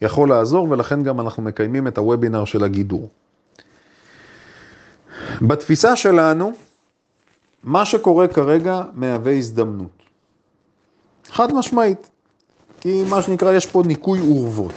יכול 0.01 0.29
לעזור, 0.29 0.71
ולכן 0.71 1.03
גם 1.03 1.19
אנחנו 1.19 1.43
מקיימים 1.43 1.87
את 1.87 1.97
הוובינר 1.97 2.45
של 2.45 2.63
הגידור. 2.63 3.09
בתפיסה 5.41 5.95
שלנו, 5.95 6.51
מה 7.63 7.85
שקורה 7.85 8.27
כרגע 8.27 8.81
מהווה 8.93 9.31
הזדמנות. 9.31 9.96
חד 11.31 11.53
משמעית, 11.53 12.09
כי 12.81 13.03
מה 13.09 13.21
שנקרא, 13.21 13.53
יש 13.53 13.65
פה 13.65 13.83
ניקוי 13.85 14.19
אורוות. 14.19 14.73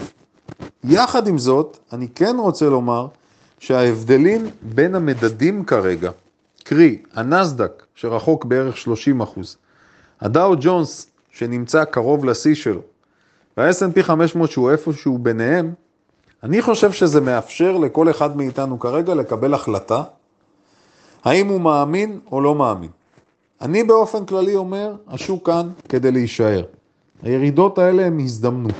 יחד 0.84 1.28
עם 1.28 1.38
זאת, 1.38 1.78
אני 1.92 2.08
כן 2.08 2.36
רוצה 2.38 2.66
לומר 2.66 3.06
שההבדלים 3.58 4.46
בין 4.62 4.94
המדדים 4.94 5.64
כרגע, 5.64 6.10
קרי, 6.64 6.98
הנסדק 7.14 7.86
שרחוק 7.94 8.44
בערך 8.44 8.76
30 8.76 9.20
אחוז, 9.20 9.56
הדאו 10.20 10.54
ג'ונס 10.60 11.06
שנמצא 11.30 11.84
קרוב 11.84 12.24
לשיא 12.24 12.54
שלו, 12.54 12.80
וה-S&P 13.56 14.02
500 14.02 14.50
שהוא 14.50 14.70
איפשהו 14.70 15.18
ביניהם, 15.18 15.74
אני 16.42 16.62
חושב 16.62 16.92
שזה 16.92 17.20
מאפשר 17.20 17.76
לכל 17.76 18.10
אחד 18.10 18.36
מאיתנו 18.36 18.78
כרגע 18.78 19.14
לקבל 19.14 19.54
החלטה 19.54 20.02
האם 21.24 21.48
הוא 21.48 21.60
מאמין 21.60 22.20
או 22.32 22.40
לא 22.40 22.54
מאמין. 22.54 22.90
אני 23.60 23.84
באופן 23.84 24.24
כללי 24.24 24.56
אומר, 24.56 24.94
השוק 25.08 25.46
כאן 25.46 25.70
כדי 25.88 26.10
להישאר. 26.10 26.62
הירידות 27.22 27.78
האלה 27.78 28.06
הן 28.06 28.20
הזדמנות. 28.20 28.74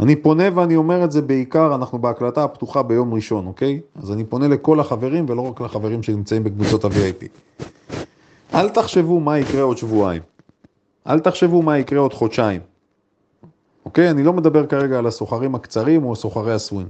אני 0.00 0.16
פונה 0.16 0.44
ואני 0.54 0.76
אומר 0.76 1.04
את 1.04 1.12
זה 1.12 1.22
בעיקר, 1.22 1.74
אנחנו 1.74 1.98
בהקלטה 1.98 2.44
הפתוחה 2.44 2.82
ביום 2.82 3.14
ראשון, 3.14 3.46
אוקיי? 3.46 3.80
אז 4.02 4.12
אני 4.12 4.24
פונה 4.24 4.48
לכל 4.48 4.80
החברים 4.80 5.26
ולא 5.28 5.40
רק 5.40 5.60
לחברים 5.60 6.02
שנמצאים 6.02 6.44
בקבוצות 6.44 6.84
ה-VIP. 6.84 7.26
אל 8.54 8.68
תחשבו 8.68 9.20
מה 9.20 9.38
יקרה 9.38 9.62
עוד 9.62 9.78
שבועיים. 9.78 10.22
אל 11.06 11.20
תחשבו 11.20 11.62
מה 11.62 11.78
יקרה 11.78 12.00
עוד 12.00 12.14
חודשיים. 12.14 12.60
אוקיי? 13.84 14.10
אני 14.10 14.22
לא 14.22 14.32
מדבר 14.32 14.66
כרגע 14.66 14.98
על 14.98 15.06
הסוחרים 15.06 15.54
הקצרים 15.54 16.04
או 16.04 16.16
סוחרי 16.16 16.52
הסווינג. 16.52 16.88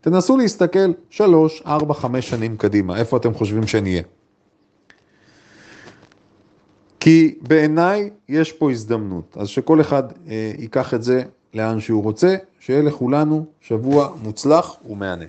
תנסו 0.00 0.36
להסתכל 0.36 0.92
שלוש, 1.10 1.62
ארבע, 1.66 1.94
חמש 1.94 2.30
שנים 2.30 2.56
קדימה, 2.56 2.96
איפה 2.96 3.16
אתם 3.16 3.34
חושבים 3.34 3.66
שנהיה. 3.66 4.02
כי 7.00 7.34
בעיניי 7.48 8.10
יש 8.28 8.52
פה 8.52 8.70
הזדמנות, 8.70 9.36
אז 9.40 9.48
שכל 9.48 9.80
אחד 9.80 10.02
אה, 10.28 10.52
ייקח 10.58 10.94
את 10.94 11.02
זה 11.02 11.22
לאן 11.54 11.80
שהוא 11.80 12.02
רוצה, 12.02 12.36
שיהיה 12.60 12.82
לכולנו 12.82 13.46
שבוע 13.60 14.16
מוצלח 14.22 14.76
ומהנה. 14.88 15.24